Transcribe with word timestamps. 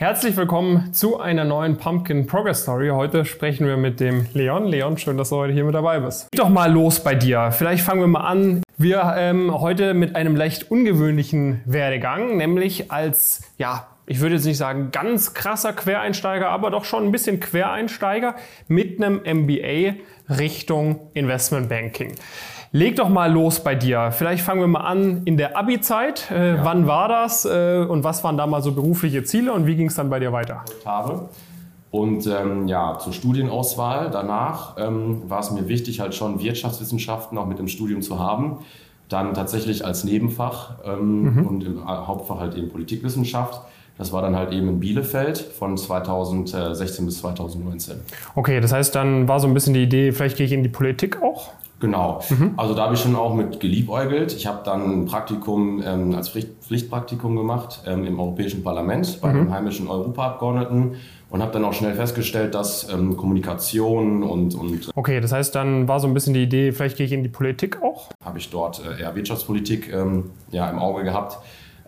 Herzlich 0.00 0.36
willkommen 0.36 0.94
zu 0.94 1.18
einer 1.18 1.44
neuen 1.44 1.76
Pumpkin 1.76 2.28
Progress 2.28 2.62
Story. 2.62 2.90
Heute 2.90 3.24
sprechen 3.24 3.66
wir 3.66 3.76
mit 3.76 3.98
dem 3.98 4.28
Leon. 4.32 4.66
Leon, 4.66 4.96
schön, 4.96 5.18
dass 5.18 5.30
du 5.30 5.36
heute 5.38 5.52
hier 5.52 5.64
mit 5.64 5.74
dabei 5.74 5.98
bist. 5.98 6.30
Geht 6.30 6.38
doch 6.38 6.48
mal 6.48 6.70
los 6.70 7.02
bei 7.02 7.16
dir. 7.16 7.50
Vielleicht 7.50 7.82
fangen 7.82 8.02
wir 8.02 8.06
mal 8.06 8.20
an. 8.20 8.62
Wir 8.76 9.16
ähm, 9.18 9.60
heute 9.60 9.94
mit 9.94 10.14
einem 10.14 10.36
leicht 10.36 10.70
ungewöhnlichen 10.70 11.62
Werdegang, 11.64 12.36
nämlich 12.36 12.92
als, 12.92 13.42
ja, 13.58 13.88
ich 14.06 14.20
würde 14.20 14.36
jetzt 14.36 14.44
nicht 14.44 14.58
sagen 14.58 14.92
ganz 14.92 15.34
krasser 15.34 15.72
Quereinsteiger, 15.72 16.48
aber 16.48 16.70
doch 16.70 16.84
schon 16.84 17.02
ein 17.02 17.10
bisschen 17.10 17.40
Quereinsteiger 17.40 18.36
mit 18.68 19.02
einem 19.02 19.16
MBA 19.24 19.94
Richtung 20.28 21.10
Investment 21.14 21.68
Banking. 21.68 22.14
Leg 22.70 22.96
doch 22.96 23.08
mal 23.08 23.32
los 23.32 23.60
bei 23.60 23.74
dir. 23.74 24.10
Vielleicht 24.12 24.42
fangen 24.42 24.60
wir 24.60 24.66
mal 24.66 24.80
an 24.80 25.22
in 25.24 25.38
der 25.38 25.56
Abi-Zeit. 25.56 26.30
Äh, 26.30 26.56
ja. 26.56 26.64
Wann 26.64 26.86
war 26.86 27.08
das 27.08 27.46
äh, 27.46 27.84
und 27.88 28.04
was 28.04 28.22
waren 28.24 28.36
da 28.36 28.46
mal 28.46 28.62
so 28.62 28.72
berufliche 28.72 29.24
Ziele 29.24 29.52
und 29.52 29.66
wie 29.66 29.74
ging 29.74 29.86
es 29.86 29.94
dann 29.94 30.10
bei 30.10 30.18
dir 30.18 30.32
weiter? 30.32 30.64
Habe. 30.84 31.28
Und 31.90 32.26
ähm, 32.26 32.68
ja, 32.68 32.98
zur 32.98 33.14
Studienauswahl 33.14 34.10
danach 34.10 34.76
ähm, 34.78 35.22
war 35.28 35.40
es 35.40 35.50
mir 35.50 35.68
wichtig, 35.68 36.00
halt 36.00 36.14
schon 36.14 36.40
Wirtschaftswissenschaften 36.40 37.38
auch 37.38 37.46
mit 37.46 37.58
im 37.58 37.68
Studium 37.68 38.02
zu 38.02 38.18
haben. 38.18 38.58
Dann 39.08 39.32
tatsächlich 39.32 39.86
als 39.86 40.04
Nebenfach 40.04 40.72
ähm, 40.84 41.22
mhm. 41.22 41.46
und 41.46 41.64
im 41.64 41.86
Hauptfach 41.86 42.38
halt 42.38 42.54
eben 42.54 42.68
Politikwissenschaft. 42.68 43.62
Das 43.96 44.12
war 44.12 44.20
dann 44.20 44.36
halt 44.36 44.52
eben 44.52 44.68
in 44.68 44.80
Bielefeld 44.80 45.38
von 45.38 45.78
2016 45.78 47.06
bis 47.06 47.18
2019. 47.20 47.96
Okay, 48.34 48.60
das 48.60 48.72
heißt, 48.72 48.94
dann 48.94 49.26
war 49.26 49.40
so 49.40 49.48
ein 49.48 49.54
bisschen 49.54 49.72
die 49.72 49.82
Idee, 49.82 50.12
vielleicht 50.12 50.36
gehe 50.36 50.44
ich 50.44 50.52
in 50.52 50.62
die 50.62 50.68
Politik 50.68 51.22
auch? 51.22 51.52
Genau. 51.80 52.20
Mhm. 52.28 52.54
Also 52.56 52.74
da 52.74 52.84
habe 52.84 52.94
ich 52.94 53.00
schon 53.00 53.14
auch 53.14 53.34
mit 53.34 53.60
geliebäugelt. 53.60 54.32
Ich 54.32 54.46
habe 54.46 54.60
dann 54.64 55.02
ein 55.02 55.06
Praktikum 55.06 55.82
ähm, 55.84 56.14
als 56.14 56.30
Pflicht, 56.30 56.48
Pflichtpraktikum 56.62 57.36
gemacht 57.36 57.82
ähm, 57.86 58.04
im 58.04 58.18
Europäischen 58.18 58.64
Parlament 58.64 59.20
bei 59.20 59.32
mhm. 59.32 59.36
den 59.36 59.50
heimischen 59.52 59.88
Europaabgeordneten 59.88 60.96
und 61.30 61.42
habe 61.42 61.52
dann 61.52 61.64
auch 61.64 61.74
schnell 61.74 61.94
festgestellt, 61.94 62.54
dass 62.54 62.90
ähm, 62.92 63.16
Kommunikation 63.16 64.22
und, 64.22 64.54
und 64.54 64.90
Okay, 64.94 65.20
das 65.20 65.32
heißt, 65.32 65.54
dann 65.54 65.86
war 65.86 66.00
so 66.00 66.08
ein 66.08 66.14
bisschen 66.14 66.34
die 66.34 66.42
Idee, 66.42 66.72
vielleicht 66.72 66.96
gehe 66.96 67.06
ich 67.06 67.12
in 67.12 67.22
die 67.22 67.28
Politik 67.28 67.82
auch? 67.82 68.08
Habe 68.24 68.38
ich 68.38 68.50
dort 68.50 68.82
äh, 68.84 69.02
eher 69.02 69.14
Wirtschaftspolitik 69.14 69.92
ähm, 69.92 70.30
ja, 70.50 70.68
im 70.70 70.78
Auge 70.78 71.04
gehabt. 71.04 71.38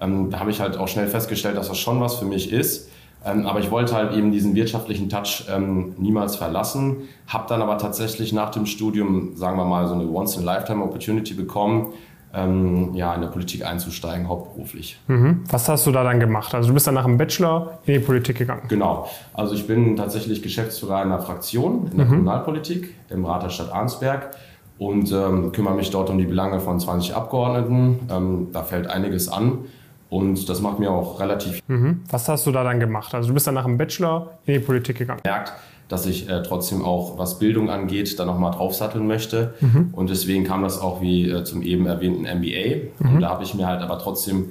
Ähm, 0.01 0.31
da 0.31 0.41
habe 0.41 0.51
ich 0.51 0.61
halt 0.61 0.77
auch 0.77 0.89
schnell 0.89 1.09
festgestellt, 1.09 1.57
dass 1.57 1.69
das 1.69 1.79
schon 1.79 2.01
was 2.01 2.17
für 2.17 2.27
mich 2.27 2.53
ist. 2.53 2.90
Ähm, 3.25 3.47
aber 3.47 3.61
ich 3.61 3.71
wollte 3.71 3.95
halt 3.95 4.15
eben 4.15 4.33
diesen 4.33 4.55
wirtschaftlichen 4.55 5.09
Touch 5.09 5.45
ähm, 5.51 5.95
niemals 5.99 6.37
verlassen, 6.37 7.09
habe 7.27 7.45
dann 7.49 7.61
aber 7.61 7.77
tatsächlich 7.79 8.33
nach 8.33 8.51
dem 8.51 8.67
Studium, 8.67 9.37
sagen 9.37 9.59
wir 9.59 9.65
mal, 9.65 9.87
so 9.87 9.95
eine 9.95 10.09
Once-in-a-Lifetime-Opportunity 10.09 11.35
bekommen, 11.35 11.93
ähm, 12.33 12.95
ja, 12.95 13.15
in 13.15 13.21
der 13.21 13.29
Politik 13.29 13.67
einzusteigen, 13.67 14.29
hauptberuflich. 14.29 14.99
Mhm. 15.09 15.43
Was 15.51 15.69
hast 15.69 15.87
du 15.87 15.91
da 15.91 16.05
dann 16.05 16.21
gemacht? 16.21 16.55
Also 16.55 16.69
du 16.69 16.75
bist 16.75 16.87
dann 16.87 16.95
nach 16.95 17.05
dem 17.05 17.19
Bachelor 17.19 17.81
in 17.87 17.95
die 17.95 18.01
Politik 18.01 18.39
gegangen? 18.39 18.63
Genau. 18.69 19.09
Also 19.35 19.55
ich 19.55 19.67
bin 19.67 19.97
tatsächlich 19.97 20.43
Geschäftsführer 20.43 20.99
einer 20.99 21.19
Fraktion 21.19 21.89
in 21.91 21.97
der 21.97 22.07
mhm. 22.07 22.11
Kommunalpolitik 22.11 22.95
im 23.11 23.25
Rat 23.25 23.43
der 23.43 23.51
Stadt 23.51 23.73
Arnsberg 23.73 24.31
und 24.79 25.13
ähm, 25.13 25.53
kümmere 25.53 25.75
mich 25.75 25.91
dort 25.91 26.09
um 26.09 26.19
die 26.19 26.25
Belange 26.25 26.61
von 26.61 26.79
20 26.79 27.15
Abgeordneten. 27.15 27.99
Ähm, 28.11 28.49
da 28.53 28.63
fällt 28.63 28.87
einiges 28.87 29.29
an. 29.29 29.67
Und 30.11 30.49
das 30.49 30.61
macht 30.61 30.81
mir 30.81 30.91
auch 30.91 31.21
relativ. 31.21 31.63
Mhm. 31.69 32.03
Was 32.11 32.29
hast 32.29 32.45
du 32.47 32.51
da 32.51 32.65
dann 32.65 32.81
gemacht? 32.81 33.15
Also 33.15 33.29
du 33.29 33.35
bist 33.35 33.47
dann 33.47 33.55
nach 33.55 33.65
dem 33.65 33.79
Bachelor 33.79 34.33
in 34.45 34.55
die 34.55 34.61
Politik 34.61 34.99
gegangen. 34.99 35.21
Merkt, 35.25 35.53
dass 35.89 36.05
ich 36.05 36.29
äh, 36.29 36.43
trotzdem 36.43 36.85
auch, 36.85 37.17
was 37.17 37.39
Bildung 37.39 37.71
angeht, 37.71 38.19
da 38.19 38.25
nochmal 38.25 38.51
draufsatteln 38.51 39.07
möchte. 39.07 39.55
Mhm. 39.61 39.91
Und 39.93 40.11
deswegen 40.11 40.45
kam 40.45 40.63
das 40.63 40.81
auch 40.81 41.01
wie 41.01 41.31
äh, 41.31 41.45
zum 41.45 41.63
eben 41.63 41.87
erwähnten 41.87 42.23
MBA. 42.23 42.89
Mhm. 42.99 43.15
Und 43.15 43.21
da 43.21 43.29
habe 43.29 43.45
ich 43.45 43.55
mir 43.55 43.69
halt 43.69 43.83
aber 43.83 43.99
trotzdem, 43.99 44.51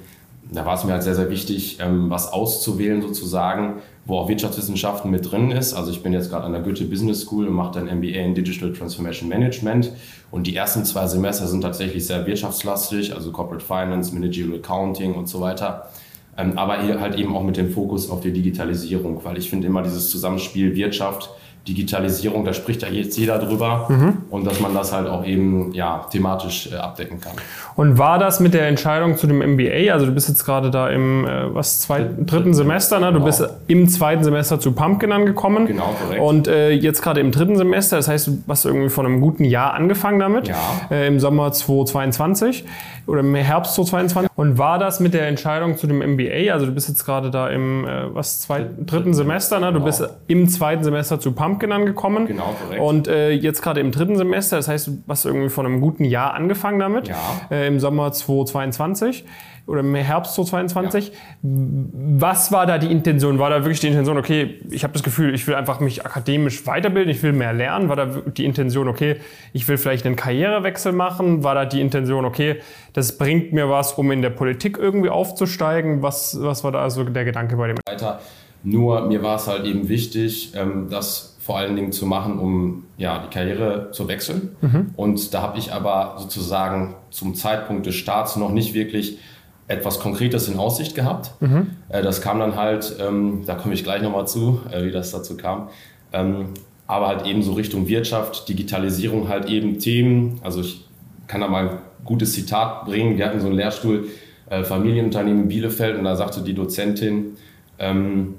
da 0.50 0.64
war 0.64 0.74
es 0.74 0.84
mir 0.84 0.92
halt 0.92 1.02
sehr, 1.02 1.14
sehr 1.14 1.28
wichtig, 1.28 1.78
ähm, 1.80 2.08
was 2.08 2.32
auszuwählen 2.32 3.02
sozusagen, 3.02 3.74
wo 4.10 4.18
auch 4.18 4.28
Wirtschaftswissenschaften 4.28 5.10
mit 5.10 5.30
drin 5.30 5.50
ist. 5.52 5.72
Also 5.72 5.90
ich 5.90 6.02
bin 6.02 6.12
jetzt 6.12 6.30
gerade 6.30 6.44
an 6.44 6.52
der 6.52 6.60
Goethe 6.60 6.84
Business 6.84 7.22
School 7.22 7.46
und 7.46 7.54
mache 7.54 7.72
dann 7.78 7.86
MBA 7.86 8.18
in 8.18 8.34
Digital 8.34 8.72
Transformation 8.72 9.28
Management. 9.28 9.92
Und 10.30 10.46
die 10.46 10.54
ersten 10.54 10.84
zwei 10.84 11.06
Semester 11.06 11.46
sind 11.46 11.62
tatsächlich 11.62 12.06
sehr 12.06 12.26
wirtschaftslastig, 12.26 13.14
also 13.14 13.32
Corporate 13.32 13.64
Finance, 13.64 14.12
Managerial 14.12 14.58
Accounting 14.58 15.14
und 15.14 15.28
so 15.28 15.40
weiter. 15.40 15.88
Ähm, 16.36 16.58
aber 16.58 16.78
halt 16.78 17.16
eben 17.16 17.34
auch 17.36 17.42
mit 17.42 17.56
dem 17.56 17.70
Fokus 17.70 18.10
auf 18.10 18.20
die 18.20 18.32
Digitalisierung, 18.32 19.24
weil 19.24 19.38
ich 19.38 19.48
finde 19.48 19.66
immer 19.66 19.82
dieses 19.82 20.10
Zusammenspiel 20.10 20.74
Wirtschaft, 20.74 21.30
Digitalisierung, 21.70 22.44
da 22.44 22.52
spricht 22.52 22.82
ja 22.82 22.88
jetzt 22.88 23.16
jeder 23.16 23.38
drüber 23.38 23.86
mhm. 23.88 24.18
und 24.30 24.46
dass 24.46 24.60
man 24.60 24.74
das 24.74 24.92
halt 24.92 25.06
auch 25.06 25.24
eben 25.24 25.72
ja, 25.72 26.06
thematisch 26.10 26.70
äh, 26.72 26.76
abdecken 26.76 27.20
kann. 27.20 27.32
Und 27.76 27.98
war 27.98 28.18
das 28.18 28.40
mit 28.40 28.54
der 28.54 28.66
Entscheidung 28.66 29.16
zu 29.16 29.26
dem 29.26 29.38
MBA, 29.38 29.92
also 29.92 30.06
du 30.06 30.12
bist 30.12 30.28
jetzt 30.28 30.44
gerade 30.44 30.70
da 30.70 30.88
im 30.88 31.24
äh, 31.26 31.54
was 31.54 31.80
zweiten, 31.80 32.26
dritten 32.26 32.54
Semester, 32.54 32.98
ne? 32.98 33.06
du 33.06 33.12
genau. 33.14 33.24
bist 33.26 33.48
im 33.68 33.88
zweiten 33.88 34.24
Semester 34.24 34.58
zu 34.58 34.72
Pumpkin 34.72 35.12
angekommen. 35.12 35.66
Genau, 35.66 35.94
korrekt. 36.02 36.20
Und 36.20 36.48
äh, 36.48 36.70
jetzt 36.70 37.02
gerade 37.02 37.20
im 37.20 37.30
dritten 37.30 37.56
Semester, 37.56 37.96
das 37.96 38.08
heißt, 38.08 38.26
du 38.26 38.42
hast 38.48 38.64
irgendwie 38.64 38.88
vor 38.88 39.04
einem 39.04 39.20
guten 39.20 39.44
Jahr 39.44 39.74
angefangen 39.74 40.18
damit, 40.18 40.48
ja. 40.48 40.56
äh, 40.90 41.06
im 41.06 41.20
Sommer 41.20 41.52
2022 41.52 42.64
oder 43.06 43.20
im 43.20 43.34
Herbst 43.34 43.74
2022. 43.74 44.30
Und 44.36 44.56
war 44.56 44.78
das 44.78 45.00
mit 45.00 45.12
der 45.12 45.26
Entscheidung 45.28 45.76
zu 45.76 45.86
dem 45.86 45.98
MBA, 45.98 46.52
also 46.52 46.66
du 46.66 46.72
bist 46.72 46.88
jetzt 46.88 47.04
gerade 47.04 47.30
da 47.30 47.48
im 47.48 47.84
äh, 47.84 48.14
was 48.14 48.40
zweiten, 48.40 48.86
dritten 48.86 49.12
Semester, 49.12 49.60
ne? 49.60 49.66
du 49.66 49.74
genau. 49.74 49.84
bist 49.84 50.08
im 50.28 50.48
zweiten 50.48 50.84
Semester 50.84 51.20
zu 51.20 51.32
Pumpkin 51.32 51.59
angekommen. 51.66 52.26
Genau, 52.26 52.54
korrekt. 52.62 52.80
Und 52.80 53.08
äh, 53.08 53.30
jetzt 53.30 53.62
gerade 53.62 53.80
im 53.80 53.92
dritten 53.92 54.16
Semester, 54.16 54.56
das 54.56 54.68
heißt, 54.68 54.86
du 54.86 55.02
hast 55.08 55.24
irgendwie 55.24 55.48
vor 55.48 55.64
einem 55.64 55.80
guten 55.80 56.04
Jahr 56.04 56.34
angefangen 56.34 56.78
damit, 56.78 57.08
ja. 57.08 57.16
Äh, 57.50 57.66
im 57.66 57.80
Sommer 57.80 58.12
2022 58.12 59.24
oder 59.66 59.80
im 59.80 59.94
Herbst 59.94 60.34
2022. 60.34 61.08
Ja. 61.08 61.14
Was 61.42 62.50
war 62.50 62.66
da 62.66 62.78
die 62.78 62.90
Intention? 62.90 63.38
War 63.38 63.50
da 63.50 63.62
wirklich 63.62 63.80
die 63.80 63.86
Intention, 63.86 64.18
okay, 64.18 64.60
ich 64.70 64.82
habe 64.82 64.92
das 64.92 65.02
Gefühl, 65.02 65.34
ich 65.34 65.46
will 65.46 65.54
einfach 65.54 65.80
mich 65.80 66.04
akademisch 66.04 66.66
weiterbilden, 66.66 67.10
ich 67.10 67.22
will 67.22 67.32
mehr 67.32 67.52
lernen? 67.52 67.88
War 67.88 67.96
da 67.96 68.06
die 68.06 68.44
Intention, 68.44 68.88
okay, 68.88 69.16
ich 69.52 69.66
will 69.68 69.78
vielleicht 69.78 70.06
einen 70.06 70.16
Karrierewechsel 70.16 70.92
machen? 70.92 71.44
War 71.44 71.54
da 71.54 71.64
die 71.64 71.80
Intention, 71.80 72.24
okay, 72.24 72.56
das 72.92 73.16
bringt 73.16 73.52
mir 73.52 73.70
was, 73.70 73.92
um 73.92 74.10
in 74.10 74.22
der 74.22 74.30
Politik 74.30 74.76
irgendwie 74.76 75.08
aufzusteigen? 75.08 76.02
Was, 76.02 76.36
was 76.40 76.64
war 76.64 76.72
da 76.72 76.82
also 76.82 77.04
der 77.04 77.24
Gedanke 77.24 77.56
bei 77.56 77.68
dem? 77.68 77.76
Weiter. 77.86 78.20
Nur 78.62 79.06
mir 79.06 79.22
war 79.22 79.36
es 79.36 79.46
halt 79.46 79.64
eben 79.64 79.88
wichtig, 79.88 80.52
ähm, 80.54 80.88
das 80.90 81.36
vor 81.50 81.58
allen 81.58 81.74
Dingen 81.74 81.90
zu 81.90 82.06
machen, 82.06 82.38
um 82.38 82.84
ja, 82.96 83.24
die 83.26 83.34
Karriere 83.34 83.88
zu 83.90 84.06
wechseln. 84.06 84.50
Mhm. 84.60 84.90
Und 84.94 85.34
da 85.34 85.42
habe 85.42 85.58
ich 85.58 85.72
aber 85.72 86.14
sozusagen 86.16 86.94
zum 87.10 87.34
Zeitpunkt 87.34 87.86
des 87.86 87.96
Starts 87.96 88.36
noch 88.36 88.52
nicht 88.52 88.72
wirklich 88.72 89.18
etwas 89.66 89.98
Konkretes 89.98 90.46
in 90.46 90.56
Aussicht 90.56 90.94
gehabt. 90.94 91.32
Mhm. 91.40 91.72
Äh, 91.88 92.02
das 92.02 92.20
kam 92.22 92.38
dann 92.38 92.54
halt, 92.54 92.94
ähm, 93.00 93.42
da 93.46 93.56
komme 93.56 93.74
ich 93.74 93.82
gleich 93.82 94.00
nochmal 94.00 94.28
zu, 94.28 94.60
äh, 94.70 94.84
wie 94.84 94.92
das 94.92 95.10
dazu 95.10 95.36
kam. 95.36 95.70
Ähm, 96.12 96.50
aber 96.86 97.08
halt 97.08 97.26
eben 97.26 97.42
so 97.42 97.54
Richtung 97.54 97.88
Wirtschaft, 97.88 98.48
Digitalisierung 98.48 99.28
halt 99.28 99.46
eben 99.46 99.80
Themen. 99.80 100.38
Also 100.44 100.60
ich 100.60 100.84
kann 101.26 101.40
da 101.40 101.48
mal 101.48 101.68
ein 101.68 101.78
gutes 102.04 102.32
Zitat 102.32 102.84
bringen. 102.84 103.18
Wir 103.18 103.26
hatten 103.26 103.40
so 103.40 103.48
einen 103.48 103.56
Lehrstuhl 103.56 104.06
äh, 104.48 104.62
Familienunternehmen 104.62 105.42
in 105.42 105.48
Bielefeld 105.48 105.98
und 105.98 106.04
da 106.04 106.14
sagte 106.14 106.42
die 106.42 106.54
Dozentin, 106.54 107.36
ähm, 107.80 108.36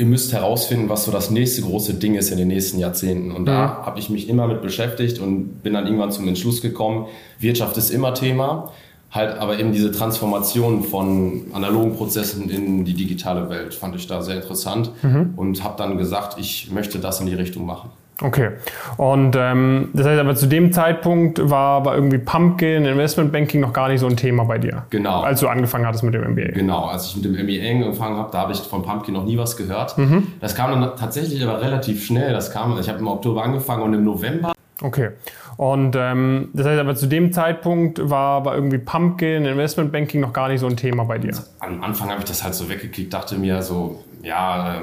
ihr 0.00 0.06
müsst 0.06 0.32
herausfinden, 0.32 0.88
was 0.88 1.04
so 1.04 1.12
das 1.12 1.30
nächste 1.30 1.62
große 1.62 1.94
Ding 1.94 2.14
ist 2.14 2.30
in 2.30 2.38
den 2.38 2.48
nächsten 2.48 2.78
Jahrzehnten. 2.78 3.32
Und 3.32 3.44
da 3.44 3.66
mhm. 3.66 3.86
habe 3.86 4.00
ich 4.00 4.08
mich 4.08 4.28
immer 4.28 4.48
mit 4.48 4.62
beschäftigt 4.62 5.18
und 5.18 5.62
bin 5.62 5.74
dann 5.74 5.84
irgendwann 5.84 6.10
zum 6.10 6.26
Entschluss 6.26 6.62
gekommen, 6.62 7.06
Wirtschaft 7.38 7.76
ist 7.76 7.90
immer 7.90 8.14
Thema 8.14 8.72
halt 9.10 9.38
aber 9.38 9.58
eben 9.58 9.72
diese 9.72 9.90
Transformation 9.90 10.84
von 10.84 11.46
analogen 11.52 11.96
Prozessen 11.96 12.48
in 12.48 12.84
die 12.84 12.94
digitale 12.94 13.50
Welt 13.50 13.74
fand 13.74 13.96
ich 13.96 14.06
da 14.06 14.22
sehr 14.22 14.36
interessant 14.36 14.92
mhm. 15.02 15.34
und 15.36 15.64
habe 15.64 15.74
dann 15.76 15.98
gesagt, 15.98 16.38
ich 16.38 16.70
möchte 16.70 16.98
das 16.98 17.20
in 17.20 17.26
die 17.26 17.34
Richtung 17.34 17.66
machen. 17.66 17.90
Okay. 18.22 18.50
Und 18.96 19.36
ähm, 19.38 19.88
das 19.94 20.06
heißt 20.06 20.20
aber 20.20 20.34
zu 20.34 20.46
dem 20.46 20.72
Zeitpunkt 20.72 21.50
war, 21.50 21.84
war 21.84 21.94
irgendwie 21.94 22.18
Pumpkin, 22.18 22.84
Investmentbanking 22.84 23.60
noch 23.60 23.72
gar 23.72 23.88
nicht 23.88 24.00
so 24.00 24.06
ein 24.06 24.16
Thema 24.16 24.44
bei 24.44 24.58
dir. 24.58 24.84
Genau. 24.90 25.22
Als 25.22 25.40
du 25.40 25.48
angefangen 25.48 25.86
hattest 25.86 26.02
mit 26.02 26.14
dem 26.14 26.22
MBA. 26.32 26.52
Genau, 26.52 26.86
als 26.86 27.06
ich 27.06 27.16
mit 27.16 27.24
dem 27.24 27.32
MBA 27.32 27.86
angefangen 27.86 28.16
habe, 28.16 28.30
da 28.30 28.38
habe 28.38 28.52
ich 28.52 28.60
von 28.60 28.82
Pumpkin 28.82 29.14
noch 29.14 29.24
nie 29.24 29.38
was 29.38 29.56
gehört. 29.56 29.96
Mhm. 29.96 30.34
Das 30.40 30.54
kam 30.54 30.70
dann 30.70 30.96
tatsächlich 30.96 31.42
aber 31.42 31.60
relativ 31.62 32.04
schnell. 32.04 32.32
Das 32.32 32.52
kam, 32.52 32.78
ich 32.78 32.88
habe 32.88 32.98
im 32.98 33.08
Oktober 33.08 33.42
angefangen 33.42 33.82
und 33.82 33.94
im 33.94 34.04
November 34.04 34.52
Okay. 34.82 35.10
Und 35.56 35.94
ähm, 35.96 36.48
das 36.54 36.66
heißt 36.66 36.80
aber 36.80 36.94
zu 36.94 37.06
dem 37.06 37.32
Zeitpunkt 37.32 38.00
war, 38.08 38.44
war 38.44 38.54
irgendwie 38.54 38.78
Pumpkin, 38.78 39.44
Investmentbanking 39.44 40.20
noch 40.20 40.32
gar 40.32 40.48
nicht 40.48 40.60
so 40.60 40.66
ein 40.66 40.76
Thema 40.76 41.04
bei 41.04 41.18
dir. 41.18 41.34
Am 41.58 41.82
Anfang 41.82 42.08
habe 42.08 42.20
ich 42.20 42.24
das 42.24 42.42
halt 42.42 42.54
so 42.54 42.68
weggeklickt, 42.68 43.12
dachte 43.12 43.36
mir 43.36 43.60
so, 43.62 44.02
ja, 44.22 44.80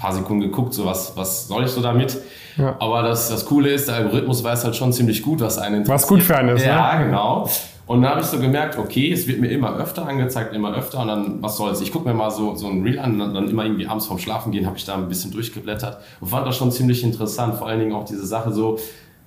paar 0.00 0.12
Sekunden 0.12 0.42
geguckt, 0.42 0.74
so 0.74 0.86
was, 0.86 1.16
was 1.16 1.48
soll 1.48 1.64
ich 1.64 1.70
so 1.70 1.82
damit? 1.82 2.18
Ja. 2.56 2.76
Aber 2.78 3.02
das, 3.02 3.28
das 3.28 3.44
Coole 3.46 3.70
ist, 3.70 3.88
der 3.88 3.96
Algorithmus 3.96 4.42
weiß 4.42 4.64
halt 4.64 4.76
schon 4.76 4.92
ziemlich 4.92 5.22
gut, 5.22 5.40
was 5.40 5.58
einen 5.58 5.76
interessiert. 5.76 6.02
Was 6.02 6.08
gut 6.08 6.22
für 6.22 6.36
einen 6.36 6.56
ist, 6.56 6.64
Ja, 6.64 6.98
ne? 6.98 7.06
genau. 7.06 7.48
Und 7.86 8.02
dann 8.02 8.12
habe 8.12 8.20
ich 8.20 8.26
so 8.28 8.38
gemerkt, 8.38 8.78
okay, 8.78 9.10
es 9.12 9.26
wird 9.26 9.40
mir 9.40 9.48
immer 9.48 9.76
öfter 9.76 10.06
angezeigt, 10.06 10.54
immer 10.54 10.72
öfter 10.72 11.00
und 11.00 11.08
dann, 11.08 11.42
was 11.42 11.56
soll's, 11.56 11.80
ich 11.80 11.90
gucke 11.90 12.08
mir 12.08 12.14
mal 12.14 12.30
so, 12.30 12.54
so 12.54 12.68
ein 12.68 12.84
Reel 12.84 13.00
an 13.00 13.20
und 13.20 13.34
dann 13.34 13.48
immer 13.48 13.64
irgendwie 13.64 13.88
abends 13.88 14.06
vorm 14.06 14.20
Schlafen 14.20 14.52
gehen, 14.52 14.66
habe 14.66 14.76
ich 14.76 14.84
da 14.84 14.94
ein 14.94 15.08
bisschen 15.08 15.32
durchgeblättert 15.32 15.98
und 16.20 16.28
fand 16.28 16.46
das 16.46 16.56
schon 16.56 16.70
ziemlich 16.70 17.02
interessant, 17.02 17.56
vor 17.56 17.66
allen 17.66 17.80
Dingen 17.80 17.92
auch 17.92 18.04
diese 18.04 18.24
Sache 18.24 18.52
so, 18.52 18.78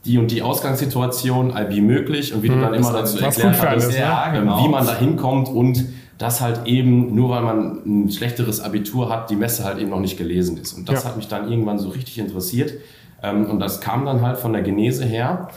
die 0.05 0.17
und 0.17 0.31
die 0.31 0.41
Ausgangssituation, 0.41 1.53
wie 1.69 1.81
möglich 1.81 2.33
und 2.33 2.41
wie 2.43 2.47
du 2.47 2.55
hm, 2.55 2.61
dann 2.61 2.73
immer 2.73 2.93
dazu 2.93 3.19
erklärt 3.19 3.61
hast, 3.61 3.97
ja, 3.97 4.31
genau. 4.31 4.63
wie 4.63 4.69
man 4.69 4.85
da 4.85 4.95
hinkommt 4.95 5.49
und 5.49 5.83
dass 6.17 6.41
halt 6.41 6.61
eben, 6.67 7.15
nur 7.15 7.29
weil 7.29 7.41
man 7.41 7.81
ein 8.05 8.11
schlechteres 8.11 8.61
Abitur 8.61 9.09
hat, 9.09 9.29
die 9.29 9.35
Messe 9.35 9.63
halt 9.63 9.79
eben 9.79 9.89
noch 9.89 9.99
nicht 9.99 10.17
gelesen 10.17 10.57
ist. 10.57 10.73
Und 10.73 10.87
das 10.89 11.03
Ja. 11.03 11.09
hat 11.09 11.17
mich 11.17 11.27
dann 11.27 11.49
irgendwann 11.51 11.79
so 11.79 11.89
richtig 11.89 12.19
interessiert. 12.19 12.73
Ähm, 13.21 13.49
und 13.49 13.59
das 13.59 13.81
kam 13.81 14.05
dann 14.05 14.21
halt 14.21 14.37
von 14.37 14.53
der 14.53 14.61
Genese 14.61 15.05
her. 15.05 15.49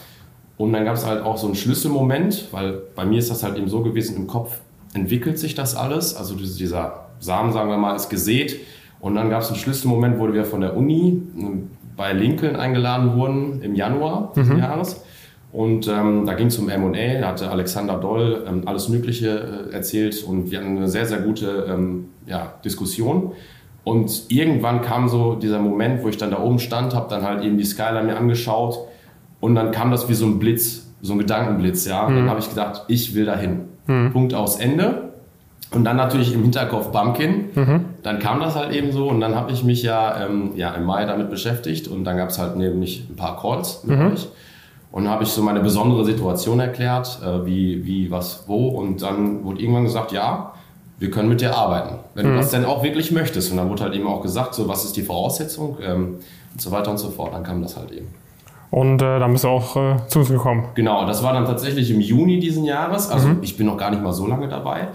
Und 0.57 0.73
dann 0.73 0.85
gab 0.85 0.95
es 0.97 1.05
halt 1.05 1.23
auch 1.23 1.37
so 1.37 1.47
einen 1.47 1.55
Schlüsselmoment, 1.57 2.49
weil 2.53 2.79
bei 2.95 3.05
mir 3.05 3.19
ist 3.19 3.31
das 3.31 3.43
halt 3.43 3.59
eben 3.59 3.69
so 3.69 3.83
gewesen, 3.83 4.17
im 4.17 4.27
Kopf 4.27 4.61
entwickelt 4.95 5.39
sich 5.39 5.55
das 5.55 5.75
alles. 5.77 6.17
Also 6.17 6.35
dieser 6.35 7.07
Samen, 7.21 7.53
sagen 7.53 7.69
wir 7.69 7.77
mal, 7.77 7.95
ist 7.95 8.09
gesät. 8.09 8.61
Und 9.01 9.15
dann 9.15 9.29
gab 9.29 9.43
es 9.43 9.49
einen 9.49 9.59
Schlüsselmoment, 9.59 10.19
wo 10.19 10.33
wir 10.33 10.45
von 10.47 10.63
der 10.63 10.75
Uni 10.77 11.23
ähm, 11.39 11.71
bei 11.97 12.13
Lincoln 12.13 12.57
eingeladen 12.57 13.15
wurden 13.17 13.61
im 13.63 13.75
Januar 13.75 14.33
diesen 14.37 14.59
Jahres. 14.59 15.03
Und 15.57 15.89
ähm, 15.89 16.27
da 16.27 16.35
ging 16.35 16.49
es 16.49 16.59
um 16.59 16.69
M&A, 16.69 17.19
da 17.19 17.29
hatte 17.29 17.51
Alexander 17.51 17.95
Doll 17.95 18.45
ähm, 18.47 18.65
alles 18.67 18.91
Mögliche 18.91 19.71
äh, 19.71 19.75
erzählt 19.75 20.23
und 20.23 20.51
wir 20.51 20.59
hatten 20.59 20.77
eine 20.77 20.87
sehr, 20.87 21.07
sehr 21.07 21.21
gute 21.21 21.67
ähm, 21.71 22.11
ja, 22.27 22.53
Diskussion. 22.63 23.33
Und 23.83 24.25
irgendwann 24.29 24.83
kam 24.83 25.09
so 25.09 25.35
dieser 25.35 25.59
Moment, 25.61 26.03
wo 26.03 26.11
ich 26.11 26.19
dann 26.19 26.31
da 26.31 26.43
oben 26.43 26.59
stand, 26.59 26.95
habe 26.95 27.09
dann 27.09 27.23
halt 27.23 27.43
eben 27.43 27.57
die 27.57 27.65
Skyline 27.65 28.03
mir 28.03 28.19
angeschaut 28.19 28.81
und 29.41 29.55
dann 29.55 29.71
kam 29.71 29.91
das 29.91 30.11
wie 30.11 30.13
so 30.13 30.27
ein 30.27 30.39
Blitz, 30.39 30.89
so 31.01 31.15
ein 31.15 31.19
Gedankenblitz, 31.21 31.87
ja. 31.87 32.07
Und 32.07 32.17
Dann 32.17 32.29
habe 32.29 32.41
ich 32.41 32.51
gedacht, 32.51 32.85
ich 32.89 33.15
will 33.15 33.25
dahin. 33.25 33.61
Punkt 34.13 34.35
aus 34.35 34.59
Ende. 34.59 35.13
Und 35.71 35.85
dann 35.85 35.97
natürlich 35.97 36.35
im 36.35 36.43
Hinterkopf 36.43 36.93
Bumpkin. 36.93 37.47
Dann 38.03 38.19
kam 38.19 38.41
das 38.41 38.57
halt 38.57 38.75
eben 38.75 38.93
so 38.93 39.09
und 39.09 39.23
dann 39.23 39.35
habe 39.35 39.53
ich 39.53 39.65
mich 39.65 39.83
ja, 39.83 40.23
ähm, 40.27 40.51
ja 40.55 40.75
im 40.75 40.85
Mai 40.85 41.07
damit 41.07 41.31
beschäftigt 41.31 41.89
und 41.89 42.05
dann 42.05 42.19
gab 42.19 42.29
es 42.29 42.39
halt 42.39 42.57
nämlich 42.57 43.09
ein 43.09 43.17
paar 43.17 43.41
Calls 43.41 43.85
mit 43.85 43.99
euch. 44.13 44.29
Und 44.91 45.05
dann 45.05 45.13
habe 45.13 45.25
ich 45.25 45.31
so 45.31 45.43
meine 45.43 45.61
besondere 45.61 46.05
Situation 46.05 46.61
erklärt, 46.61 47.21
äh, 47.23 47.45
wie, 47.45 47.85
wie, 47.85 48.11
was, 48.11 48.45
wo. 48.47 48.69
Und 48.69 49.03
dann 49.03 49.45
wurde 49.45 49.61
irgendwann 49.61 49.85
gesagt, 49.85 50.13
ja, 50.13 50.53
wir 50.99 51.11
können 51.11 51.29
mit 51.29 51.41
dir 51.41 51.55
arbeiten, 51.55 51.97
wenn 52.15 52.27
du 52.27 52.37
das 52.37 52.51
denn 52.51 52.65
auch 52.65 52.83
wirklich 52.83 53.13
möchtest. 53.13 53.51
Und 53.51 53.59
dann 53.59 53.69
wurde 53.69 53.83
halt 53.83 53.95
eben 53.95 54.07
auch 54.07 54.23
gesagt, 54.23 54.55
so 54.55 54.67
was 54.67 54.85
ist 54.85 54.97
die 54.97 55.03
Voraussetzung 55.03 55.77
ähm, 55.83 56.17
und 56.53 56.61
so 56.61 56.71
weiter 56.71 56.91
und 56.91 56.99
so 56.99 57.11
fort. 57.11 57.35
Dann 57.35 57.43
kam 57.43 57.61
das 57.63 57.77
halt 57.77 57.91
eben. 57.93 58.09
Und 58.71 59.03
äh, 59.03 59.19
dann 59.19 59.33
bist 59.33 59.45
du 59.45 59.49
auch 59.49 59.77
äh, 59.77 59.97
zu 60.09 60.21
uns 60.21 60.29
gekommen. 60.29 60.69
Genau, 60.75 61.07
das 61.07 61.23
war 61.23 61.33
dann 61.33 61.45
tatsächlich 61.45 61.91
im 61.91 62.01
Juni 62.01 62.41
diesen 62.41 62.65
Jahres. 62.65 63.11
Also 63.11 63.29
ich 63.43 63.57
bin 63.57 63.67
noch 63.67 63.77
gar 63.77 63.91
nicht 63.91 64.03
mal 64.03 64.13
so 64.13 64.27
lange 64.27 64.49
dabei. 64.49 64.89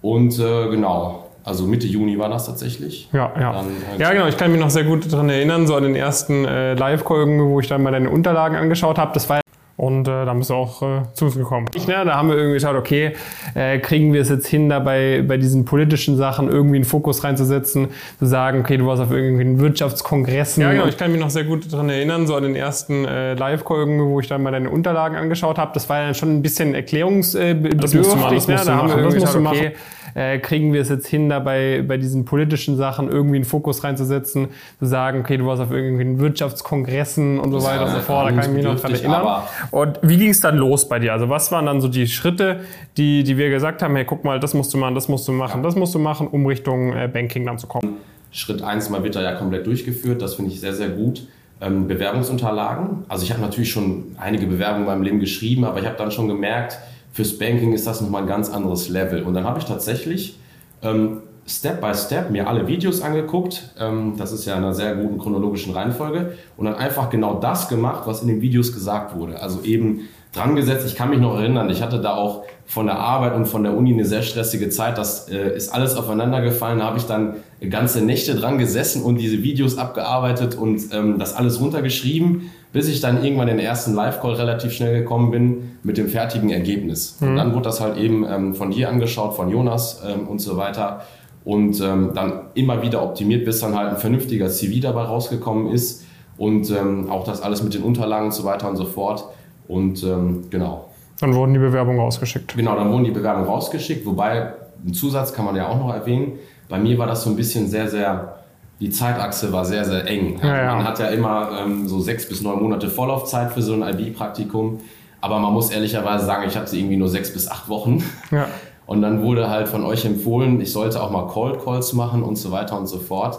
Und 0.00 0.38
äh, 0.38 0.68
genau, 0.70 1.26
also 1.44 1.66
Mitte 1.66 1.86
Juni 1.86 2.18
war 2.18 2.28
das 2.28 2.46
tatsächlich. 2.46 3.08
Ja, 3.12 3.32
ja. 3.38 3.52
Dann, 3.52 3.66
äh, 3.66 4.00
ja, 4.00 4.12
genau. 4.12 4.26
Ich 4.26 4.36
kann 4.36 4.52
mich 4.52 4.60
noch 4.60 4.70
sehr 4.70 4.84
gut 4.84 5.12
daran 5.12 5.28
erinnern, 5.28 5.66
so 5.66 5.74
an 5.74 5.82
den 5.82 5.96
ersten 5.96 6.44
äh, 6.44 6.74
Live-Call, 6.74 7.26
wo 7.26 7.60
ich 7.60 7.68
dann 7.68 7.82
mal 7.82 7.90
deine 7.92 8.10
Unterlagen 8.10 8.56
angeschaut 8.56 8.98
habe. 8.98 9.12
Das 9.14 9.28
war 9.28 9.42
und 9.82 10.06
äh, 10.06 10.24
dann 10.26 10.38
bist 10.38 10.50
du 10.50 10.54
auch 10.54 10.80
äh, 10.82 11.02
zu 11.14 11.24
uns 11.24 11.34
gekommen. 11.34 11.66
Ich, 11.74 11.88
ne, 11.88 12.04
da 12.04 12.14
haben 12.14 12.28
wir 12.28 12.36
irgendwie 12.36 12.54
geschaut, 12.54 12.76
okay, 12.76 13.14
äh, 13.54 13.78
kriegen 13.78 14.12
wir 14.12 14.20
es 14.20 14.28
jetzt 14.28 14.46
hin, 14.46 14.68
dabei 14.68 15.24
bei 15.26 15.38
diesen 15.38 15.64
politischen 15.64 16.16
Sachen 16.16 16.48
irgendwie 16.48 16.76
einen 16.76 16.84
Fokus 16.84 17.24
reinzusetzen, 17.24 17.88
zu 18.18 18.26
sagen, 18.26 18.60
okay, 18.60 18.76
du 18.76 18.86
warst 18.86 19.02
auf 19.02 19.10
irgendwelchen 19.10 19.58
Wirtschaftskongressen. 19.58 20.62
Ja, 20.62 20.72
genau. 20.72 20.86
Ich 20.86 20.96
kann 20.96 21.10
mich 21.10 21.20
noch 21.20 21.30
sehr 21.30 21.42
gut 21.42 21.72
daran 21.72 21.88
erinnern, 21.88 22.28
so 22.28 22.36
an 22.36 22.44
den 22.44 22.54
ersten 22.54 23.04
äh, 23.06 23.34
Live-Call, 23.34 23.88
wo 23.88 24.20
ich 24.20 24.28
dann 24.28 24.42
mal 24.44 24.52
deine 24.52 24.70
Unterlagen 24.70 25.16
angeschaut 25.16 25.58
habe. 25.58 25.72
Das 25.74 25.88
war 25.88 26.02
ja 26.02 26.14
schon 26.14 26.36
ein 26.36 26.42
bisschen 26.42 26.74
erklärungsbedürftig. 26.74 27.94
musst 27.98 28.12
du 28.12 28.16
machen, 28.16 28.34
das 28.36 28.46
ne? 28.46 28.54
musst 28.54 28.68
Da 28.68 28.72
du 28.72 28.78
haben 28.78 28.88
wir 28.88 28.96
machen, 28.96 29.04
das 29.04 29.14
irgendwie 29.14 29.26
geschaut, 29.26 29.42
machen. 29.42 29.72
Äh, 30.14 30.38
kriegen 30.38 30.72
wir 30.72 30.80
es 30.80 30.88
jetzt 30.88 31.06
hin, 31.06 31.28
dabei 31.28 31.84
bei 31.86 31.96
diesen 31.96 32.24
politischen 32.24 32.76
Sachen 32.76 33.10
irgendwie 33.10 33.36
einen 33.36 33.44
Fokus 33.44 33.84
reinzusetzen, 33.84 34.48
zu 34.78 34.86
sagen, 34.86 35.20
okay, 35.20 35.36
du 35.36 35.46
warst 35.46 35.62
auf 35.62 35.70
irgendwelchen 35.70 36.18
Wirtschaftskongressen 36.18 37.38
und 37.38 37.52
so 37.52 37.62
weiter 37.62 37.86
und 37.86 37.92
so 37.92 38.00
fort. 38.00 38.30
Da 38.30 38.32
kann 38.32 38.50
ich 38.50 38.56
mich 38.56 38.64
noch 38.64 38.78
dran 38.78 38.92
erinnern. 38.92 39.42
Und 39.70 39.98
wie 40.02 40.16
ging 40.16 40.30
es 40.30 40.40
dann 40.40 40.56
los 40.56 40.88
bei 40.88 40.98
dir? 40.98 41.12
Also 41.12 41.28
was 41.28 41.50
waren 41.52 41.66
dann 41.66 41.80
so 41.80 41.88
die 41.88 42.06
Schritte, 42.06 42.60
die, 42.96 43.22
die 43.24 43.36
wir 43.36 43.50
gesagt 43.50 43.82
haben, 43.82 43.94
hey, 43.96 44.04
guck 44.04 44.24
mal, 44.24 44.40
das 44.40 44.54
musst 44.54 44.72
du 44.74 44.78
machen, 44.78 44.94
das 44.94 45.08
musst 45.08 45.26
du 45.28 45.32
machen, 45.32 45.62
das 45.62 45.76
musst 45.76 45.94
du 45.94 45.98
machen, 45.98 46.26
um 46.28 46.46
Richtung 46.46 46.92
äh, 46.92 47.08
Banking 47.12 47.46
dann 47.46 47.58
zu 47.58 47.66
kommen? 47.66 47.96
Schritt 48.30 48.62
1 48.62 48.88
mal 48.90 49.04
wird 49.04 49.14
da 49.14 49.22
ja 49.22 49.32
komplett 49.32 49.66
durchgeführt. 49.66 50.22
Das 50.22 50.34
finde 50.34 50.50
ich 50.50 50.60
sehr, 50.60 50.72
sehr 50.72 50.88
gut. 50.88 51.26
Ähm, 51.60 51.86
Bewerbungsunterlagen. 51.86 53.04
Also 53.08 53.24
ich 53.24 53.30
habe 53.30 53.40
natürlich 53.40 53.70
schon 53.70 54.16
einige 54.18 54.46
Bewerbungen 54.46 54.82
in 54.82 54.86
meinem 54.86 55.02
Leben 55.02 55.20
geschrieben, 55.20 55.64
aber 55.64 55.78
ich 55.78 55.86
habe 55.86 55.96
dann 55.96 56.10
schon 56.10 56.26
gemerkt, 56.26 56.78
fürs 57.12 57.38
Banking 57.38 57.72
ist 57.72 57.86
das 57.86 58.00
nochmal 58.00 58.22
ein 58.22 58.28
ganz 58.28 58.50
anderes 58.50 58.88
Level. 58.88 59.22
Und 59.22 59.34
dann 59.34 59.44
habe 59.44 59.58
ich 59.58 59.66
tatsächlich 59.66 60.38
ähm, 60.82 61.18
Step 61.46 61.80
by 61.80 61.94
Step 61.94 62.30
mir 62.30 62.48
alle 62.48 62.66
Videos 62.66 63.02
angeguckt. 63.02 63.70
Ähm, 63.78 64.14
das 64.16 64.32
ist 64.32 64.46
ja 64.46 64.54
in 64.54 64.64
einer 64.64 64.74
sehr 64.74 64.94
guten 64.94 65.18
chronologischen 65.18 65.74
Reihenfolge. 65.74 66.34
Und 66.56 66.66
dann 66.66 66.74
einfach 66.74 67.10
genau 67.10 67.38
das 67.38 67.68
gemacht, 67.68 68.04
was 68.06 68.22
in 68.22 68.28
den 68.28 68.40
Videos 68.40 68.72
gesagt 68.72 69.16
wurde. 69.16 69.40
Also 69.40 69.62
eben 69.62 70.08
dran 70.32 70.56
gesetzt. 70.56 70.86
Ich 70.86 70.94
kann 70.94 71.10
mich 71.10 71.20
noch 71.20 71.36
erinnern, 71.36 71.68
ich 71.68 71.82
hatte 71.82 72.00
da 72.00 72.14
auch 72.14 72.44
von 72.64 72.86
der 72.86 72.98
Arbeit 72.98 73.34
und 73.34 73.46
von 73.46 73.64
der 73.64 73.76
Uni 73.76 73.92
eine 73.92 74.06
sehr 74.06 74.22
stressige 74.22 74.70
Zeit. 74.70 74.96
Das 74.96 75.28
äh, 75.28 75.54
ist 75.54 75.68
alles 75.74 75.94
aufeinander 75.94 76.40
gefallen. 76.40 76.78
Da 76.78 76.86
habe 76.86 76.98
ich 76.98 77.04
dann 77.04 77.36
ganze 77.68 78.02
Nächte 78.02 78.34
dran 78.34 78.56
gesessen 78.56 79.02
und 79.02 79.16
diese 79.16 79.42
Videos 79.42 79.76
abgearbeitet 79.76 80.54
und 80.54 80.80
ähm, 80.92 81.18
das 81.18 81.34
alles 81.34 81.60
runtergeschrieben, 81.60 82.50
bis 82.72 82.88
ich 82.88 83.00
dann 83.00 83.22
irgendwann 83.22 83.48
in 83.48 83.58
den 83.58 83.66
ersten 83.66 83.94
Live-Call 83.94 84.34
relativ 84.34 84.72
schnell 84.72 84.98
gekommen 84.98 85.30
bin 85.30 85.76
mit 85.82 85.98
dem 85.98 86.08
fertigen 86.08 86.50
Ergebnis. 86.50 87.18
Und 87.20 87.36
dann 87.36 87.52
wurde 87.52 87.64
das 87.64 87.80
halt 87.80 87.98
eben 87.98 88.24
ähm, 88.28 88.54
von 88.54 88.70
dir 88.70 88.88
angeschaut, 88.88 89.34
von 89.34 89.50
Jonas 89.50 90.02
ähm, 90.06 90.26
und 90.26 90.40
so 90.40 90.56
weiter. 90.56 91.02
Und 91.44 91.80
ähm, 91.80 92.12
dann 92.14 92.32
immer 92.54 92.82
wieder 92.82 93.02
optimiert, 93.02 93.44
bis 93.44 93.60
dann 93.60 93.76
halt 93.76 93.90
ein 93.90 93.96
vernünftiger 93.98 94.48
CV 94.48 94.80
dabei 94.80 95.02
rausgekommen 95.02 95.70
ist. 95.70 96.04
Und 96.38 96.70
ähm, 96.70 97.10
auch 97.10 97.24
das 97.24 97.42
alles 97.42 97.62
mit 97.62 97.74
den 97.74 97.82
Unterlagen 97.82 98.26
und 98.26 98.32
so 98.32 98.44
weiter 98.44 98.70
und 98.70 98.76
so 98.76 98.84
fort. 98.84 99.24
Und 99.68 100.02
ähm, 100.02 100.44
genau. 100.48 100.88
Dann 101.20 101.34
wurden 101.34 101.52
die 101.52 101.58
Bewerbungen 101.60 102.00
rausgeschickt. 102.00 102.56
Genau, 102.56 102.74
dann 102.74 102.90
wurden 102.90 103.04
die 103.04 103.10
Bewerbungen 103.10 103.48
rausgeschickt, 103.48 104.06
wobei 104.06 104.54
ein 104.84 104.94
Zusatz 104.94 105.32
kann 105.32 105.44
man 105.44 105.54
ja 105.56 105.68
auch 105.68 105.78
noch 105.78 105.92
erwähnen. 105.92 106.38
Bei 106.68 106.78
mir 106.78 106.98
war 106.98 107.06
das 107.06 107.22
so 107.22 107.30
ein 107.30 107.36
bisschen 107.36 107.68
sehr, 107.68 107.88
sehr, 107.88 108.41
die 108.80 108.90
Zeitachse 108.90 109.52
war 109.52 109.64
sehr, 109.64 109.84
sehr 109.84 110.06
eng. 110.08 110.40
Ja, 110.42 110.64
ja. 110.64 110.74
Man 110.74 110.84
hat 110.84 110.98
ja 110.98 111.06
immer 111.08 111.50
ähm, 111.62 111.86
so 111.86 112.00
sechs 112.00 112.28
bis 112.28 112.42
neun 112.42 112.60
Monate 112.62 112.90
Vorlaufzeit 112.90 113.52
für 113.52 113.62
so 113.62 113.74
ein 113.74 113.82
IB-Praktikum. 113.82 114.80
Aber 115.20 115.38
man 115.38 115.52
muss 115.52 115.70
ehrlicherweise 115.70 116.26
sagen, 116.26 116.44
ich 116.48 116.56
hatte 116.56 116.76
irgendwie 116.76 116.96
nur 116.96 117.08
sechs 117.08 117.32
bis 117.32 117.48
acht 117.48 117.68
Wochen. 117.68 118.02
Ja. 118.30 118.46
Und 118.86 119.00
dann 119.00 119.22
wurde 119.22 119.48
halt 119.48 119.68
von 119.68 119.84
euch 119.84 120.04
empfohlen, 120.04 120.60
ich 120.60 120.72
sollte 120.72 121.00
auch 121.00 121.10
mal 121.10 121.28
Cold 121.28 121.64
Calls 121.64 121.92
machen 121.92 122.24
und 122.24 122.36
so 122.36 122.50
weiter 122.50 122.76
und 122.76 122.88
so 122.88 122.98
fort. 122.98 123.38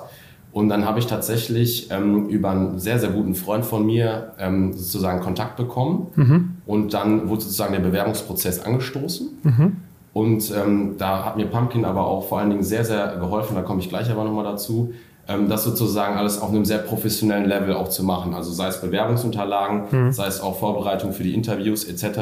Und 0.54 0.70
dann 0.70 0.86
habe 0.86 1.00
ich 1.00 1.06
tatsächlich 1.06 1.92
ähm, 1.92 2.28
über 2.30 2.52
einen 2.52 2.80
sehr, 2.80 2.98
sehr 2.98 3.10
guten 3.10 3.36
Freund 3.36 3.66
von 3.66 3.86
mir 3.86 4.32
ähm, 4.40 4.72
sozusagen 4.72 5.20
Kontakt 5.20 5.58
bekommen. 5.58 6.08
Und 6.66 6.94
dann 6.94 7.28
wurde 7.28 7.42
sozusagen 7.42 7.74
der 7.74 7.82
Bewerbungsprozess 7.82 8.62
angestoßen. 8.62 9.30
Und 10.14 10.54
ähm, 10.56 10.96
da 10.98 11.26
hat 11.26 11.38
mir 11.38 11.48
Pumpkin 11.48 11.86
aber 11.86 12.08
auch 12.08 12.28
vor 12.30 12.40
allen 12.40 12.52
Dingen 12.52 12.64
sehr, 12.64 12.86
sehr 12.86 13.18
geholfen, 13.18 13.56
da 13.56 13.64
komme 13.64 13.82
ich 13.82 13.90
gleich 13.90 14.10
aber 14.12 14.24
nochmal 14.24 14.46
dazu, 14.46 14.94
das 15.28 15.64
sozusagen 15.64 16.18
alles 16.18 16.42
auf 16.42 16.50
einem 16.50 16.66
sehr 16.66 16.80
professionellen 16.80 17.46
Level 17.46 17.74
auch 17.76 17.90
zu 17.90 18.04
machen. 18.04 18.34
Also 18.34 18.52
sei 18.52 18.68
es 18.68 18.82
Bewerbungsunterlagen, 18.82 20.12
sei 20.12 20.28
es 20.28 20.42
auch 20.42 20.60
Vorbereitung 20.60 21.14
für 21.14 21.24
die 21.24 21.34
Interviews 21.34 21.86
etc. 21.86 22.20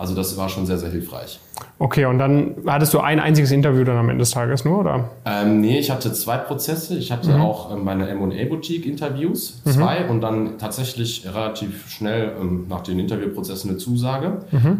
Also 0.00 0.14
das 0.14 0.34
war 0.38 0.48
schon 0.48 0.64
sehr, 0.64 0.78
sehr 0.78 0.90
hilfreich. 0.90 1.38
Okay, 1.78 2.06
und 2.06 2.18
dann 2.18 2.54
hattest 2.66 2.94
du 2.94 3.00
ein 3.00 3.20
einziges 3.20 3.50
Interview 3.50 3.84
dann 3.84 3.98
am 3.98 4.08
Ende 4.08 4.22
des 4.22 4.30
Tages 4.30 4.64
nur, 4.64 4.80
oder? 4.80 5.10
Ähm, 5.26 5.60
nee, 5.60 5.78
ich 5.78 5.90
hatte 5.90 6.10
zwei 6.14 6.38
Prozesse. 6.38 6.96
Ich 6.96 7.12
hatte 7.12 7.38
auch 7.38 7.70
ähm, 7.70 7.84
meine 7.84 8.08
M&A-Boutique 8.08 8.86
Interviews, 8.86 9.62
zwei, 9.64 10.08
und 10.08 10.22
dann 10.22 10.56
tatsächlich 10.56 11.26
relativ 11.26 11.90
schnell 11.90 12.32
ähm, 12.40 12.64
nach 12.70 12.80
den 12.80 12.98
Interviewprozessen 12.98 13.68
eine 13.68 13.78
Zusage. 13.78 14.38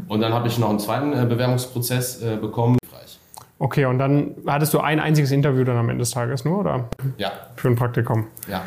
Und 0.08 0.20
dann 0.20 0.32
habe 0.32 0.48
ich 0.48 0.58
noch 0.58 0.70
einen 0.70 0.78
zweiten 0.78 1.12
äh, 1.12 1.26
Bewerbungsprozess 1.26 2.22
äh, 2.22 2.36
bekommen. 2.36 2.78
Okay, 3.62 3.84
und 3.84 3.98
dann 3.98 4.34
hattest 4.46 4.72
du 4.74 4.80
ein 4.80 4.98
einziges 4.98 5.30
Interview 5.32 5.64
dann 5.64 5.76
am 5.76 5.88
Ende 5.90 6.00
des 6.00 6.10
Tages 6.12 6.44
nur, 6.46 6.60
oder? 6.60 6.88
Ja, 7.18 7.30
Für 7.56 7.68
ein 7.68 7.76
Praktikum. 7.76 8.26
ja. 8.48 8.62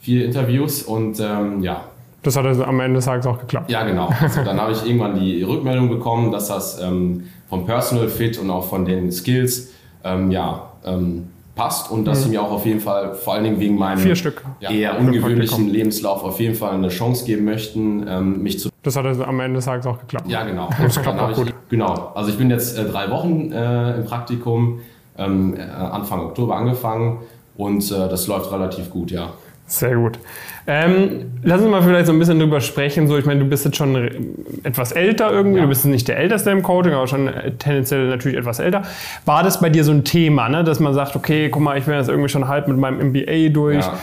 Viele 0.00 0.24
Interviews 0.24 0.82
und 0.82 1.20
ähm, 1.20 1.62
ja, 1.62 1.84
Das 2.24 2.36
hat 2.36 2.44
also 2.44 2.64
am 2.64 2.80
Ende 2.80 2.96
des 2.96 3.04
Tages 3.04 3.24
auch 3.24 3.38
geklappt. 3.38 3.70
ja 3.70 3.84
genau. 3.84 4.12
Also 4.20 4.42
dann 4.42 4.60
habe 4.60 4.72
ich 4.72 4.84
irgendwann 4.86 5.14
die 5.18 5.44
Rückmeldung 5.44 5.88
bekommen, 5.88 6.32
dass 6.32 6.48
das 6.48 6.80
ähm, 6.82 7.28
vom 7.48 7.64
Personal 7.66 8.08
Fit 8.08 8.36
und 8.36 8.50
auch 8.50 8.68
von 8.68 8.84
den 8.84 9.12
Skills 9.12 9.70
ähm, 10.02 10.32
ja, 10.32 10.72
ähm, 10.84 11.28
passt 11.54 11.90
und 11.90 12.04
dass 12.04 12.24
sie 12.24 12.30
mir 12.30 12.42
auch 12.42 12.50
auf 12.50 12.64
jeden 12.64 12.80
Fall, 12.80 13.14
vor 13.14 13.34
allen 13.34 13.44
Dingen 13.44 13.60
wegen 13.60 13.76
meinem 13.76 13.98
Vier 13.98 14.16
Stück. 14.16 14.42
ja, 14.60 14.70
eher 14.70 14.98
ungewöhnlichen. 14.98 15.68
Lebenslauf 15.68 16.24
auf 16.24 16.40
jeden 16.40 16.54
Fall 16.54 16.72
eine 16.72 16.88
Chance 16.88 17.24
geben 17.24 17.44
möchten, 17.44 18.06
ähm, 18.08 18.42
mich 18.42 18.58
zu. 18.58 18.70
Das 18.82 18.96
hat 18.96 19.04
also 19.04 19.24
am 19.24 19.38
Ende 19.40 19.56
des 19.56 19.66
Tages 19.66 19.86
auch 19.86 19.98
geklappt. 19.98 20.28
Ja, 20.28 20.44
genau. 20.44 20.70
Das 20.82 21.00
klappt 21.00 21.20
auch 21.20 21.30
ich, 21.30 21.36
gut. 21.36 21.54
Genau. 21.68 22.12
Also 22.14 22.30
ich 22.30 22.38
bin 22.38 22.50
jetzt 22.50 22.78
äh, 22.78 22.84
drei 22.84 23.10
Wochen 23.10 23.52
äh, 23.52 23.96
im 23.96 24.04
Praktikum, 24.04 24.80
ähm, 25.18 25.54
äh, 25.56 25.62
Anfang 25.62 26.20
Oktober 26.20 26.56
angefangen 26.56 27.18
und 27.56 27.90
äh, 27.90 28.08
das 28.08 28.26
läuft 28.26 28.50
relativ 28.50 28.90
gut, 28.90 29.10
ja. 29.10 29.34
Sehr 29.66 29.96
gut. 29.96 30.18
Ähm, 30.66 31.32
lass 31.42 31.60
uns 31.60 31.70
mal 31.70 31.82
vielleicht 31.82 32.06
so 32.06 32.12
ein 32.12 32.18
bisschen 32.18 32.38
drüber 32.38 32.60
sprechen. 32.60 33.08
So, 33.08 33.18
ich 33.18 33.24
meine, 33.24 33.40
du 33.40 33.46
bist 33.46 33.64
jetzt 33.64 33.76
schon 33.76 34.10
etwas 34.62 34.92
älter 34.92 35.32
irgendwie. 35.32 35.56
Ja. 35.56 35.62
Du 35.62 35.68
bist 35.68 35.84
nicht 35.86 36.06
der 36.08 36.18
Älteste 36.18 36.50
im 36.50 36.62
Coaching, 36.62 36.92
aber 36.92 37.06
schon 37.06 37.26
äh, 37.26 37.52
tendenziell 37.52 38.08
natürlich 38.08 38.38
etwas 38.38 38.58
älter. 38.58 38.82
War 39.24 39.42
das 39.42 39.60
bei 39.60 39.70
dir 39.70 39.82
so 39.82 39.92
ein 39.92 40.04
Thema, 40.04 40.48
ne? 40.48 40.62
dass 40.62 40.78
man 40.78 40.94
sagt, 40.94 41.16
okay, 41.16 41.48
guck 41.48 41.62
mal, 41.62 41.78
ich 41.78 41.84
bin 41.84 41.94
jetzt 41.94 42.08
irgendwie 42.08 42.28
schon 42.28 42.48
halb 42.48 42.68
mit 42.68 42.76
meinem 42.76 43.08
MBA 43.08 43.48
durch. 43.48 43.84
ja. 43.84 43.98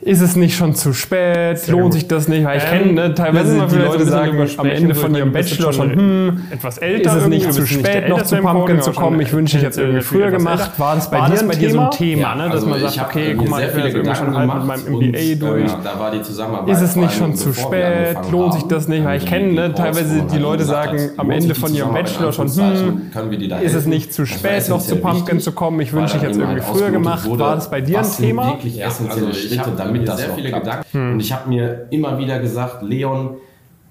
Ist 0.00 0.20
es 0.20 0.36
nicht 0.36 0.56
schon 0.56 0.74
zu 0.76 0.92
spät? 0.92 1.66
Lohnt 1.66 1.92
sich 1.92 2.06
das 2.06 2.28
nicht? 2.28 2.44
Weil 2.44 2.58
ich 2.58 2.64
Ähm, 2.64 2.70
kenne 2.70 2.92
ne, 2.92 3.14
teilweise 3.14 3.66
die 3.66 3.76
Leute 3.76 4.04
sagen 4.06 4.48
am 4.56 4.66
Ende 4.66 4.94
von 4.94 5.10
ich 5.12 5.18
ihrem 5.18 5.32
Bachelor 5.32 5.72
schon, 5.72 5.92
hm, 5.92 6.42
etwas 6.50 6.78
älter. 6.78 7.10
ist 7.10 7.16
es 7.16 7.22
irgendwie, 7.24 7.38
nicht 7.38 7.52
zu 7.52 7.66
spät, 7.66 8.08
noch 8.08 8.22
zu 8.22 8.36
Pumpkin 8.36 8.80
zu 8.80 8.92
kommen? 8.92 9.20
Ich 9.20 9.32
wünsche 9.32 9.56
dich 9.56 9.64
jetzt 9.64 9.76
irgendwie 9.76 9.98
äh, 9.98 10.02
früher 10.02 10.30
gemacht. 10.30 10.70
War 10.78 10.94
das 10.94 11.10
bei 11.10 11.18
War 11.18 11.26
dir 11.26 11.32
das 11.32 11.42
ein 11.42 11.48
bei 11.48 11.56
dir 11.56 11.70
so 11.70 11.80
ein 11.80 11.90
Thema, 11.90 12.22
Ja, 12.22 12.34
ne, 12.36 12.44
dass 12.44 12.52
also 12.52 12.66
man 12.68 12.84
ich 12.84 12.90
sagt, 12.90 13.10
okay, 13.10 13.34
guck 13.36 13.48
mal, 13.48 13.64
ich 13.64 13.72
bin 13.72 13.84
irgendwie 13.86 14.14
schon 14.14 14.36
halb 14.36 14.54
mit 14.54 14.64
meinem 14.66 14.94
MBA 14.94 15.34
durch. 15.34 15.64
Äh, 15.64 15.76
da 15.82 15.98
war 15.98 16.10
die 16.12 16.22
Zusammenarbeit 16.22 16.74
Ist 16.74 16.82
es 16.82 16.96
nicht 16.96 17.14
schon 17.14 17.34
zu 17.34 17.52
spät? 17.52 18.16
Lohnt 18.30 18.52
sich 18.54 18.64
das 18.64 18.86
nicht? 18.86 19.04
Weil 19.04 19.18
ich 19.18 19.26
kenne 19.26 19.52
ne, 19.52 19.74
teilweise 19.74 20.22
die 20.22 20.38
Leute 20.38 20.62
sagen 20.64 21.10
am 21.16 21.30
Ende 21.32 21.56
von 21.56 21.74
ihrem 21.74 21.92
Bachelor 21.92 22.32
schon, 22.32 22.48
hm, 22.48 23.02
ist 23.62 23.74
es 23.74 23.86
nicht 23.86 24.12
zu 24.12 24.26
spät, 24.26 24.68
noch 24.68 24.80
zu 24.80 24.96
Pumpkin 24.96 25.40
zu 25.40 25.50
kommen? 25.50 25.80
Ich 25.80 25.92
wünsche 25.92 26.18
dann 26.18 26.26
jetzt 26.28 26.36
eben 26.36 26.48
irgendwie 26.48 26.62
früher 26.62 26.90
gemacht. 26.92 27.28
War 27.28 27.56
das 27.56 27.68
bei 27.68 27.80
dir 27.80 27.98
ein 27.98 28.06
Thema? 28.16 28.46
wirklich 28.52 28.80
essentielle 28.80 29.30
ich 29.30 29.48
Schritte, 29.48 29.87
damit 29.88 30.02
mir 30.02 30.06
das 30.06 30.20
sehr 30.20 30.30
auch 30.30 30.34
viele 30.36 30.48
klappt. 30.50 30.64
Gedanken- 30.64 31.12
Und 31.12 31.20
ich 31.20 31.32
habe 31.32 31.48
mir 31.48 31.86
immer 31.90 32.18
wieder 32.18 32.38
gesagt, 32.38 32.82
Leon, 32.82 33.36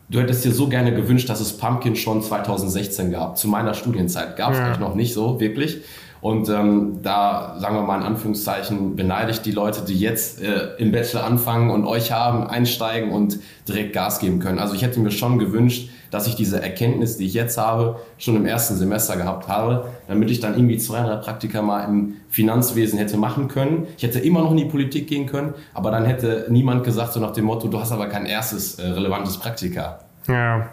du 0.09 0.19
hättest 0.19 0.45
dir 0.45 0.51
so 0.51 0.67
gerne 0.67 0.93
gewünscht, 0.93 1.29
dass 1.29 1.39
es 1.41 1.57
Pumpkin 1.57 1.95
schon 1.95 2.21
2016 2.21 3.11
gab. 3.11 3.37
Zu 3.37 3.47
meiner 3.49 3.73
Studienzeit 3.73 4.37
gab 4.37 4.53
es 4.53 4.57
Ja. 4.59 4.71
euch 4.71 4.79
noch 4.79 4.95
nicht 4.95 5.13
so, 5.13 5.39
wirklich. 5.39 5.81
Und 6.27 6.49
ähm, 6.49 6.99
da, 7.03 7.55
sagen 7.57 7.75
wir 7.75 7.83
mal 7.83 7.99
in 7.99 8.03
Anführungszeichen, 8.03 8.97
beneide 8.97 9.31
ich 9.31 9.39
die 9.39 9.53
Leute, 9.53 9.85
die 9.85 9.97
jetzt 9.97 10.41
äh, 10.41 10.75
im 10.77 10.91
Bachelor 10.91 11.23
anfangen 11.23 11.69
und 11.69 11.85
euch 11.85 12.11
haben, 12.11 12.45
einsteigen 12.47 13.11
und 13.11 13.39
direkt 13.65 13.93
Gas 13.93 14.19
geben 14.19 14.39
können. 14.39 14.59
Also 14.59 14.75
ich 14.75 14.81
hätte 14.81 14.99
mir 14.99 15.11
schon 15.11 15.39
gewünscht, 15.39 15.89
dass 16.11 16.27
ich 16.27 16.35
diese 16.35 16.61
Erkenntnis, 16.61 17.15
die 17.15 17.27
ich 17.27 17.33
jetzt 17.33 17.57
habe, 17.57 18.01
schon 18.17 18.35
im 18.35 18.45
ersten 18.45 18.75
Semester 18.75 19.15
gehabt 19.15 19.47
habe, 19.47 19.85
damit 20.09 20.29
ich 20.29 20.41
dann 20.41 20.55
irgendwie 20.55 20.77
zwei, 20.77 21.01
drei 21.01 21.15
Praktika 21.15 21.61
mal 21.61 21.85
im 21.85 22.15
Finanzwesen 22.27 22.99
hätte 22.99 23.15
machen 23.15 23.47
können. 23.47 23.87
Ich 23.95 24.03
hätte 24.03 24.19
immer 24.19 24.41
noch 24.41 24.51
in 24.51 24.57
die 24.57 24.65
Politik 24.65 25.07
gehen 25.07 25.27
können, 25.27 25.53
aber 25.73 25.91
dann 25.91 26.03
hätte 26.03 26.47
niemand 26.49 26.83
gesagt, 26.83 27.13
so 27.13 27.21
nach 27.21 27.31
dem 27.31 27.45
Motto, 27.45 27.69
du 27.69 27.79
hast 27.79 27.93
aber 27.93 28.07
kein 28.07 28.25
erstes 28.25 28.79
äh, 28.79 28.85
relevantes 28.85 29.37
Praktika. 29.37 29.99
Ja. 30.27 30.67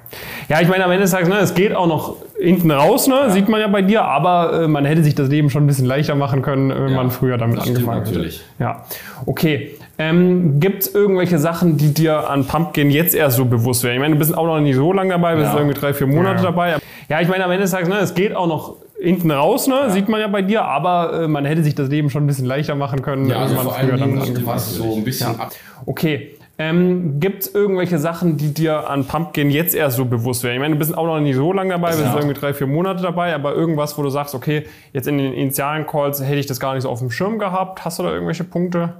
ja, 0.48 0.60
ich 0.60 0.68
meine, 0.68 0.84
am 0.84 0.90
Ende 0.90 1.02
des 1.02 1.12
Tages, 1.12 1.28
ne, 1.28 1.36
es 1.38 1.54
geht 1.54 1.74
auch 1.74 1.86
noch 1.86 2.16
hinten 2.40 2.70
raus, 2.70 3.06
ne, 3.06 3.30
sieht 3.30 3.48
man 3.48 3.60
ja 3.60 3.68
bei 3.68 3.82
dir, 3.82 4.02
aber 4.04 4.62
äh, 4.64 4.68
man 4.68 4.84
hätte 4.84 5.04
sich 5.04 5.14
das 5.14 5.28
Leben 5.28 5.48
schon 5.50 5.64
ein 5.64 5.66
bisschen 5.68 5.86
leichter 5.86 6.14
machen 6.16 6.42
können, 6.42 6.70
wenn 6.70 6.88
Ja, 6.90 6.96
man 6.96 7.10
früher 7.10 7.38
damit 7.38 7.58
angefangen 7.60 8.00
hätte. 8.00 8.10
natürlich. 8.12 8.42
Ja, 8.58 8.84
okay. 9.26 9.76
Ähm, 9.96 10.58
Gibt 10.58 10.82
es 10.82 10.94
irgendwelche 10.94 11.38
Sachen, 11.38 11.76
die 11.76 11.94
dir 11.94 12.28
an 12.28 12.46
Pumpkin 12.46 12.90
jetzt 12.90 13.14
erst 13.14 13.36
so 13.36 13.44
bewusst 13.44 13.84
werden? 13.84 13.94
Ich 13.94 14.00
meine, 14.00 14.14
du 14.14 14.18
bist 14.18 14.36
auch 14.36 14.46
noch 14.46 14.58
nicht 14.58 14.74
so 14.74 14.92
lange 14.92 15.10
dabei, 15.10 15.36
bist 15.36 15.52
Ja. 15.52 15.56
irgendwie 15.58 15.78
drei, 15.78 15.94
vier 15.94 16.08
Monate 16.08 16.38
Ja. 16.42 16.50
dabei. 16.50 16.76
Ja, 17.08 17.20
ich 17.20 17.28
meine, 17.28 17.44
am 17.44 17.50
Ende 17.52 17.62
des 17.62 17.70
Tages, 17.70 17.88
ne, 17.88 17.98
es 17.98 18.12
geht 18.14 18.34
auch 18.34 18.48
noch 18.48 18.74
hinten 19.00 19.30
raus, 19.30 19.68
ne, 19.68 19.90
sieht 19.90 20.08
man 20.08 20.20
ja 20.20 20.26
bei 20.26 20.42
dir, 20.42 20.64
aber 20.64 21.22
äh, 21.24 21.28
man 21.28 21.44
hätte 21.44 21.62
sich 21.62 21.76
das 21.76 21.88
Leben 21.90 22.10
schon 22.10 22.24
ein 22.24 22.26
bisschen 22.26 22.46
leichter 22.46 22.74
machen 22.74 23.02
können, 23.02 23.28
Ja, 23.28 23.38
also 23.40 23.56
wenn 23.56 23.64
man 23.66 23.74
früher 23.74 23.96
damit 23.96 24.20
angefangen 24.22 24.46
was 24.46 24.74
so 24.74 24.96
ein 24.96 25.04
bisschen 25.04 25.38
ab 25.38 25.52
Okay. 25.86 26.30
Ähm, 26.56 27.18
Gibt 27.18 27.42
es 27.42 27.54
irgendwelche 27.54 27.98
Sachen, 27.98 28.36
die 28.36 28.54
dir 28.54 28.88
an 28.88 29.06
Pumpkin 29.06 29.50
jetzt 29.50 29.74
erst 29.74 29.96
so 29.96 30.04
bewusst 30.04 30.44
werden? 30.44 30.54
Ich 30.54 30.60
meine, 30.60 30.74
du 30.74 30.78
bist 30.78 30.96
auch 30.96 31.06
noch 31.06 31.18
nicht 31.18 31.34
so 31.34 31.52
lange 31.52 31.70
dabei, 31.70 31.88
bist 31.88 32.00
Ja. 32.02 32.14
irgendwie 32.14 32.38
drei, 32.38 32.54
vier 32.54 32.68
Monate 32.68 33.02
dabei, 33.02 33.34
aber 33.34 33.54
irgendwas, 33.54 33.98
wo 33.98 34.02
du 34.02 34.10
sagst, 34.10 34.34
okay, 34.36 34.64
jetzt 34.92 35.08
in 35.08 35.18
den 35.18 35.32
initialen 35.32 35.84
Calls 35.86 36.22
hätte 36.22 36.36
ich 36.38 36.46
das 36.46 36.60
gar 36.60 36.74
nicht 36.74 36.84
so 36.84 36.90
auf 36.90 37.00
dem 37.00 37.10
Schirm 37.10 37.38
gehabt. 37.40 37.84
Hast 37.84 37.98
du 37.98 38.04
da 38.04 38.12
irgendwelche 38.12 38.44
Punkte? 38.44 38.94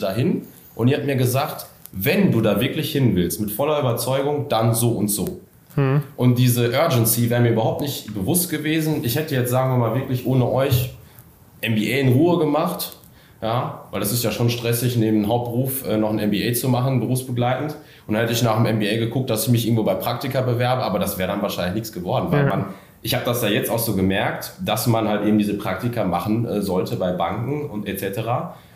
dahin 0.00 0.42
und 0.74 0.88
ihr 0.88 0.96
habt 0.96 1.06
mir 1.06 1.16
gesagt, 1.16 1.66
wenn 1.92 2.32
du 2.32 2.40
da 2.40 2.60
wirklich 2.60 2.90
hin 2.92 3.14
willst, 3.16 3.40
mit 3.40 3.50
voller 3.50 3.78
Überzeugung, 3.80 4.48
dann 4.48 4.74
so 4.74 4.90
und 4.92 5.08
so. 5.08 5.40
Und 6.16 6.38
diese 6.38 6.70
Urgency 6.70 7.30
wäre 7.30 7.40
mir 7.40 7.50
überhaupt 7.50 7.80
nicht 7.80 8.14
bewusst 8.14 8.48
gewesen. 8.48 9.02
Ich 9.04 9.16
hätte 9.16 9.34
jetzt, 9.34 9.50
sagen 9.50 9.72
wir 9.72 9.78
mal, 9.78 9.94
wirklich 9.96 10.24
ohne 10.24 10.48
euch 10.48 10.94
MBA 11.62 11.98
in 12.00 12.12
Ruhe 12.12 12.38
gemacht. 12.38 12.96
Ja, 13.44 13.84
weil 13.90 14.00
das 14.00 14.10
ist 14.10 14.24
ja 14.24 14.30
schon 14.32 14.48
stressig, 14.48 14.96
neben 14.96 15.20
dem 15.20 15.28
Hauptberuf 15.28 15.86
äh, 15.86 15.98
noch 15.98 16.08
ein 16.10 16.16
MBA 16.16 16.54
zu 16.54 16.70
machen, 16.70 16.98
berufsbegleitend. 17.00 17.76
Und 18.06 18.14
dann 18.14 18.22
hätte 18.22 18.32
ich 18.32 18.42
nach 18.42 18.56
dem 18.56 18.76
MBA 18.78 18.96
geguckt, 18.96 19.28
dass 19.28 19.44
ich 19.44 19.50
mich 19.50 19.66
irgendwo 19.66 19.82
bei 19.82 19.94
Praktika 19.94 20.40
bewerbe, 20.40 20.82
aber 20.82 20.98
das 20.98 21.18
wäre 21.18 21.28
dann 21.28 21.42
wahrscheinlich 21.42 21.74
nichts 21.74 21.92
geworden, 21.92 22.28
weil 22.30 22.46
man, 22.46 22.64
ich 23.02 23.14
habe 23.14 23.26
das 23.26 23.42
ja 23.42 23.48
jetzt 23.48 23.70
auch 23.70 23.78
so 23.78 23.94
gemerkt, 23.94 24.52
dass 24.64 24.86
man 24.86 25.06
halt 25.08 25.26
eben 25.26 25.36
diese 25.36 25.58
Praktika 25.58 26.04
machen 26.04 26.46
äh, 26.46 26.62
sollte 26.62 26.96
bei 26.96 27.12
Banken 27.12 27.68
und 27.68 27.86
etc., 27.86 28.20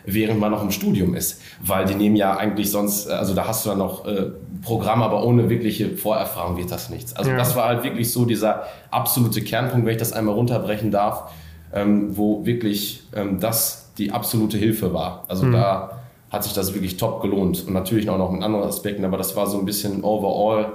während 0.04 0.38
man 0.38 0.50
noch 0.50 0.62
im 0.62 0.70
Studium 0.70 1.14
ist. 1.14 1.40
Weil 1.64 1.86
die 1.86 1.94
nehmen 1.94 2.16
ja 2.16 2.36
eigentlich 2.36 2.70
sonst, 2.70 3.08
äh, 3.08 3.12
also 3.12 3.34
da 3.34 3.46
hast 3.46 3.64
du 3.64 3.70
dann 3.70 3.78
noch 3.78 4.06
äh, 4.06 4.26
Programm, 4.62 5.02
aber 5.02 5.24
ohne 5.24 5.48
wirkliche 5.48 5.96
Vorerfahrung 5.96 6.58
wird 6.58 6.70
das 6.70 6.90
nichts. 6.90 7.16
Also 7.16 7.30
Ja. 7.30 7.38
das 7.38 7.56
war 7.56 7.68
halt 7.68 7.84
wirklich 7.84 8.12
so 8.12 8.26
dieser 8.26 8.64
absolute 8.90 9.40
Kernpunkt, 9.40 9.86
wenn 9.86 9.92
ich 9.92 9.98
das 9.98 10.12
einmal 10.12 10.34
runterbrechen 10.34 10.90
darf, 10.90 11.32
ähm, 11.72 12.14
wo 12.16 12.44
wirklich 12.44 13.04
ähm, 13.14 13.40
das 13.40 13.87
die 13.98 14.10
absolute 14.12 14.56
Hilfe 14.58 14.92
war. 14.94 15.24
Also 15.28 15.44
Mhm. 15.46 15.52
da 15.52 15.90
hat 16.30 16.44
sich 16.44 16.52
das 16.52 16.74
wirklich 16.74 16.96
top 16.96 17.22
gelohnt. 17.22 17.64
Und 17.66 17.72
natürlich 17.74 18.08
auch 18.10 18.18
noch 18.18 18.30
mit 18.30 18.42
anderen 18.42 18.64
Aspekten, 18.66 19.04
aber 19.04 19.16
das 19.16 19.34
war 19.36 19.46
so 19.46 19.58
ein 19.58 19.64
bisschen 19.64 20.04
overall 20.04 20.72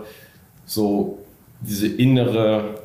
so 0.65 1.19
diese 1.61 1.87
innere, 1.87 2.75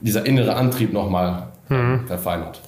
dieser 0.00 0.24
innere 0.26 0.54
Antrieb 0.54 0.92
nochmal 0.92 1.48
Mhm. 1.68 2.06
verfeinert. 2.06 2.60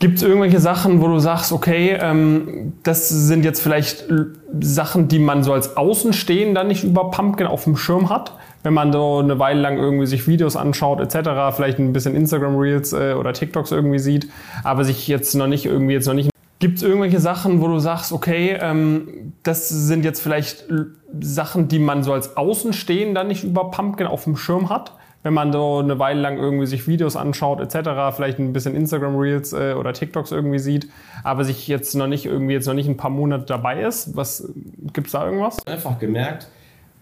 Gibt 0.00 0.18
es 0.18 0.22
irgendwelche 0.22 0.60
Sachen, 0.60 1.00
wo 1.00 1.08
du 1.08 1.18
sagst, 1.18 1.50
okay, 1.50 1.98
ähm, 2.00 2.74
das 2.84 3.08
sind 3.08 3.44
jetzt 3.44 3.60
vielleicht 3.60 4.04
Sachen, 4.60 5.08
die 5.08 5.18
man 5.18 5.42
so 5.42 5.52
als 5.52 5.76
Außenstehender 5.76 6.62
nicht 6.62 6.84
über 6.84 7.10
Pumpkin 7.10 7.48
auf 7.48 7.64
dem 7.64 7.76
Schirm 7.76 8.08
hat? 8.08 8.32
Wenn 8.62 8.74
man 8.74 8.92
so 8.92 9.18
eine 9.18 9.40
Weile 9.40 9.60
lang 9.60 9.76
irgendwie 9.76 10.06
sich 10.06 10.28
Videos 10.28 10.54
anschaut 10.54 11.00
etc., 11.00 11.56
vielleicht 11.56 11.80
ein 11.80 11.92
bisschen 11.92 12.14
Instagram 12.14 12.56
Reels 12.56 12.92
äh, 12.92 13.14
oder 13.14 13.32
TikToks 13.32 13.72
irgendwie 13.72 13.98
sieht, 13.98 14.28
aber 14.62 14.84
sich 14.84 15.08
jetzt 15.08 15.34
noch 15.34 15.48
nicht 15.48 15.66
irgendwie 15.66 15.94
jetzt 15.94 16.06
noch 16.06 16.14
nicht. 16.14 16.30
Gibt 16.60 16.78
es 16.78 16.84
irgendwelche 16.84 17.18
Sachen, 17.18 17.60
wo 17.60 17.66
du 17.66 17.80
sagst, 17.80 18.12
okay, 18.12 18.56
ähm, 18.60 19.32
das 19.42 19.68
sind 19.68 20.04
jetzt 20.04 20.20
vielleicht 20.20 20.64
Sachen, 21.20 21.66
die 21.66 21.78
man 21.80 22.04
so 22.04 22.12
als 22.12 22.36
Außenstehender 22.36 23.24
nicht 23.24 23.42
über 23.42 23.70
Pumpkin 23.72 24.06
auf 24.06 24.24
dem 24.24 24.36
Schirm 24.36 24.70
hat? 24.70 24.92
Wenn 25.22 25.34
man 25.34 25.52
so 25.52 25.78
eine 25.78 25.98
Weile 25.98 26.20
lang 26.20 26.38
irgendwie 26.38 26.66
sich 26.66 26.86
Videos 26.86 27.16
anschaut 27.16 27.60
etc., 27.60 28.14
vielleicht 28.14 28.38
ein 28.38 28.52
bisschen 28.52 28.74
Instagram 28.74 29.16
Reels 29.16 29.52
äh, 29.52 29.74
oder 29.74 29.92
TikToks 29.92 30.30
irgendwie 30.30 30.58
sieht, 30.58 30.88
aber 31.24 31.44
sich 31.44 31.66
jetzt 31.68 31.94
noch 31.94 32.06
nicht 32.06 32.26
irgendwie 32.26 32.54
jetzt 32.54 32.66
noch 32.66 32.74
nicht 32.74 32.88
ein 32.88 32.96
paar 32.96 33.10
Monate 33.10 33.44
dabei 33.44 33.82
ist. 33.82 34.16
Was 34.16 34.48
gibt's 34.92 35.12
da 35.12 35.24
irgendwas? 35.24 35.66
einfach 35.66 35.98
gemerkt, 35.98 36.48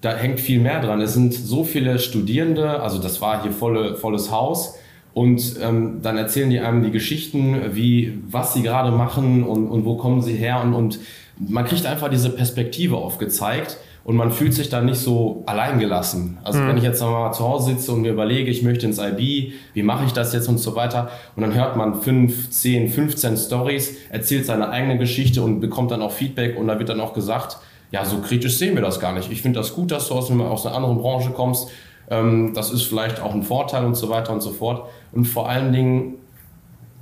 da 0.00 0.14
hängt 0.16 0.40
viel 0.40 0.61
mehr 0.61 0.80
dran. 0.80 1.00
Es 1.00 1.14
sind 1.14 1.35
so 1.35 1.64
viele 1.64 1.99
Studierende, 1.99 2.80
also 2.80 2.99
das 2.99 3.20
war 3.20 3.42
hier 3.42 3.52
volle, 3.52 3.96
volles 3.96 4.30
Haus. 4.30 4.78
Und 5.12 5.56
ähm, 5.62 6.00
dann 6.02 6.18
erzählen 6.18 6.50
die 6.50 6.61
einem 6.61 6.82
die 6.82 6.90
Geschichten, 6.90 7.75
wie, 7.75 8.23
was 8.28 8.52
sie 8.52 8.62
gerade 8.62 8.90
machen 8.90 9.44
und, 9.44 9.66
und 9.68 9.87
wo 9.87 9.96
kommen 9.96 10.20
sie 10.20 10.35
her. 10.35 10.61
Und, 10.62 10.75
und 10.75 11.00
man 11.38 11.64
kriegt 11.64 11.87
einfach 11.87 12.11
diese 12.11 12.28
Perspektive 12.28 12.96
aufgezeigt 12.96 13.78
und 14.06 14.14
man 14.14 14.30
fühlt 14.30 14.54
sich 14.54 14.68
dann 14.68 14.86
nicht 14.86 15.00
so 15.00 15.42
alleingelassen. 15.46 16.38
Also 16.44 16.60
wenn 16.60 16.76
ich 16.76 16.84
jetzt 16.84 17.02
mal 17.02 17.32
zu 17.32 17.42
Hause 17.42 17.72
sitze 17.72 17.90
und 17.90 18.02
mir 18.02 18.12
überlege, 18.12 18.48
ich 18.48 18.62
möchte 18.62 18.86
ins 18.86 18.98
IB, 18.98 19.52
wie 19.75 19.82
mache 19.82 20.04
ich 20.04 20.12
das 20.12 20.32
jetzt 20.32 20.48
und 20.48 20.58
so 20.58 20.76
weiter. 20.76 21.10
Und 21.34 21.42
dann 21.42 21.52
hört 21.54 21.76
man 21.76 22.00
5, 22.00 22.50
10, 22.50 22.88
15 22.88 23.36
Stories, 23.36 23.96
erzählt 24.10 24.46
seine 24.46 24.70
eigene 24.70 24.96
Geschichte 24.96 25.42
und 25.42 25.58
bekommt 25.58 25.90
dann 25.90 26.02
auch 26.02 26.12
Feedback 26.12 26.56
und 26.56 26.68
da 26.68 26.78
wird 26.78 26.88
dann 26.88 27.00
auch 27.00 27.14
gesagt, 27.14 27.58
ja, 27.90 28.04
so 28.04 28.18
kritisch 28.18 28.58
sehen 28.58 28.76
wir 28.76 28.82
das 28.82 29.00
gar 29.00 29.12
nicht. 29.12 29.32
Ich 29.32 29.42
finde 29.42 29.58
das 29.58 29.75
gut, 29.75 29.90
dass 29.90 30.06
du 30.06 30.14
aus, 30.14 30.30
aus 30.30 30.66
einer 30.66 30.76
anderen 30.76 30.98
Branche 30.98 31.30
kommst. 31.30 31.68
Ähm, 32.08 32.52
das 32.54 32.70
ist 32.70 32.82
vielleicht 32.82 33.20
auch 33.20 33.34
ein 33.34 33.42
Vorteil 33.42 33.84
und 33.84 33.96
so 33.96 34.08
weiter 34.08 34.32
und 34.32 34.40
so 34.40 34.50
fort. 34.50 34.88
Und 35.10 35.25
vor 35.25 35.48
allen 35.48 35.72
Dingen, 35.72 36.14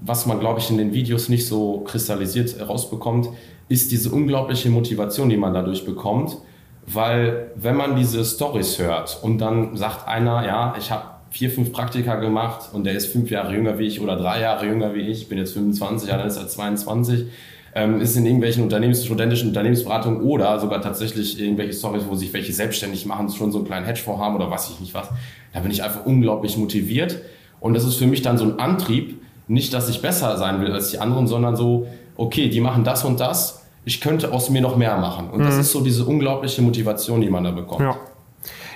was 0.01 0.25
man, 0.25 0.41
glaube 0.41 0.61
ich, 0.61 0.71
in 0.71 0.79
den 0.79 0.95
Videos 0.95 1.29
nicht 1.29 1.47
so 1.47 1.81
kristallisiert 1.81 2.67
rausbekommt, 2.67 3.29
ist 3.69 3.93
diese 3.93 4.11
unglaubliche 4.11 4.71
Motivation, 4.71 5.29
die 5.29 5.37
man 5.37 5.53
dadurch 5.53 5.85
bekommt. 5.85 6.39
Weil 6.87 7.51
wenn 7.55 7.77
man 7.77 7.97
diese 7.97 8.25
Stories 8.25 8.79
hört 8.79 9.19
und 9.23 9.39
dann 9.39 9.77
sagt 9.77 10.07
einer, 10.07 10.45
ja, 10.45 10.75
ich 10.79 10.91
habe 10.91 11.05
vier, 11.31 11.51
fünf 11.51 11.73
Praktika 11.73 12.17
gemacht 12.17 12.69
und 12.73 12.85
der 12.85 12.93
ist 12.93 13.07
fünf 13.07 13.31
Jahre 13.31 13.53
jünger 13.53 13.79
wie 13.79 13.87
ich 13.87 14.01
oder 14.01 14.17
drei 14.17 14.41
Jahre 14.41 14.67
jünger 14.67 14.95
wie 14.95 15.01
ich, 15.01 15.29
bin 15.29 15.39
jetzt 15.39 15.55
25, 15.55 16.09
ja, 16.09 16.17
dann 16.17 16.29
ist 16.29 16.37
er 16.37 16.47
22, 16.47 17.27
ähm, 17.75 18.01
ist 18.01 18.15
in 18.17 18.25
irgendwelchen 18.25 18.63
Unternehmens 18.63 19.05
studentischen 19.05 19.49
Unternehmensberatungen 19.49 20.21
oder 20.21 20.61
sogar 20.61 20.81
tatsächlich 20.81 21.41
irgendwelche 21.41 21.73
Stories, 21.73 22.05
wo 22.09 22.15
sich 22.15 22.33
welche 22.33 22.53
selbstständig 22.53 23.05
machen, 23.07 23.31
schon 23.31 23.51
so 23.51 23.59
einen 23.59 23.67
kleinen 23.67 23.85
Hedgefonds 23.87 24.21
haben 24.21 24.37
oder 24.37 24.51
was 24.51 24.71
ich 24.71 24.79
nicht 24.79 24.95
was. 24.95 25.09
Da 25.53 25.61
bin 25.61 25.73
ich 25.73 25.83
einfach 25.83 26.07
unglaublich 26.07 26.57
motiviert 26.57 27.21
und 27.59 27.75
das 27.75 27.85
ist 27.85 27.97
für 27.97 28.07
mich 28.07 28.23
dann 28.23 28.39
so 28.39 28.45
ein 28.45 28.61
Antrieb, 28.61 29.21
nicht, 29.49 29.75
dass 29.75 29.89
ich 29.89 30.03
besser 30.03 30.37
sein 30.37 30.61
will 30.61 30.73
als 30.73 30.91
die 30.91 31.01
anderen, 31.01 31.27
sondern 31.27 31.57
so, 31.57 31.89
okay, 32.17 32.49
die 32.49 32.61
machen 32.61 32.85
das 32.85 33.05
und 33.05 33.21
das, 33.21 33.64
ich 33.85 34.01
könnte 34.01 34.33
aus 34.33 34.51
mir 34.51 34.61
noch 34.63 34.77
mehr 34.77 34.97
machen. 34.99 35.31
Und 35.31 35.45
das 35.45 35.57
ist 35.57 35.73
so 35.73 35.81
diese 35.83 36.05
unglaubliche 36.05 36.63
Motivation, 36.63 37.21
die 37.21 37.31
man 37.31 37.45
da 37.45 37.51
bekommt. 37.51 37.81
Ja. 37.83 37.97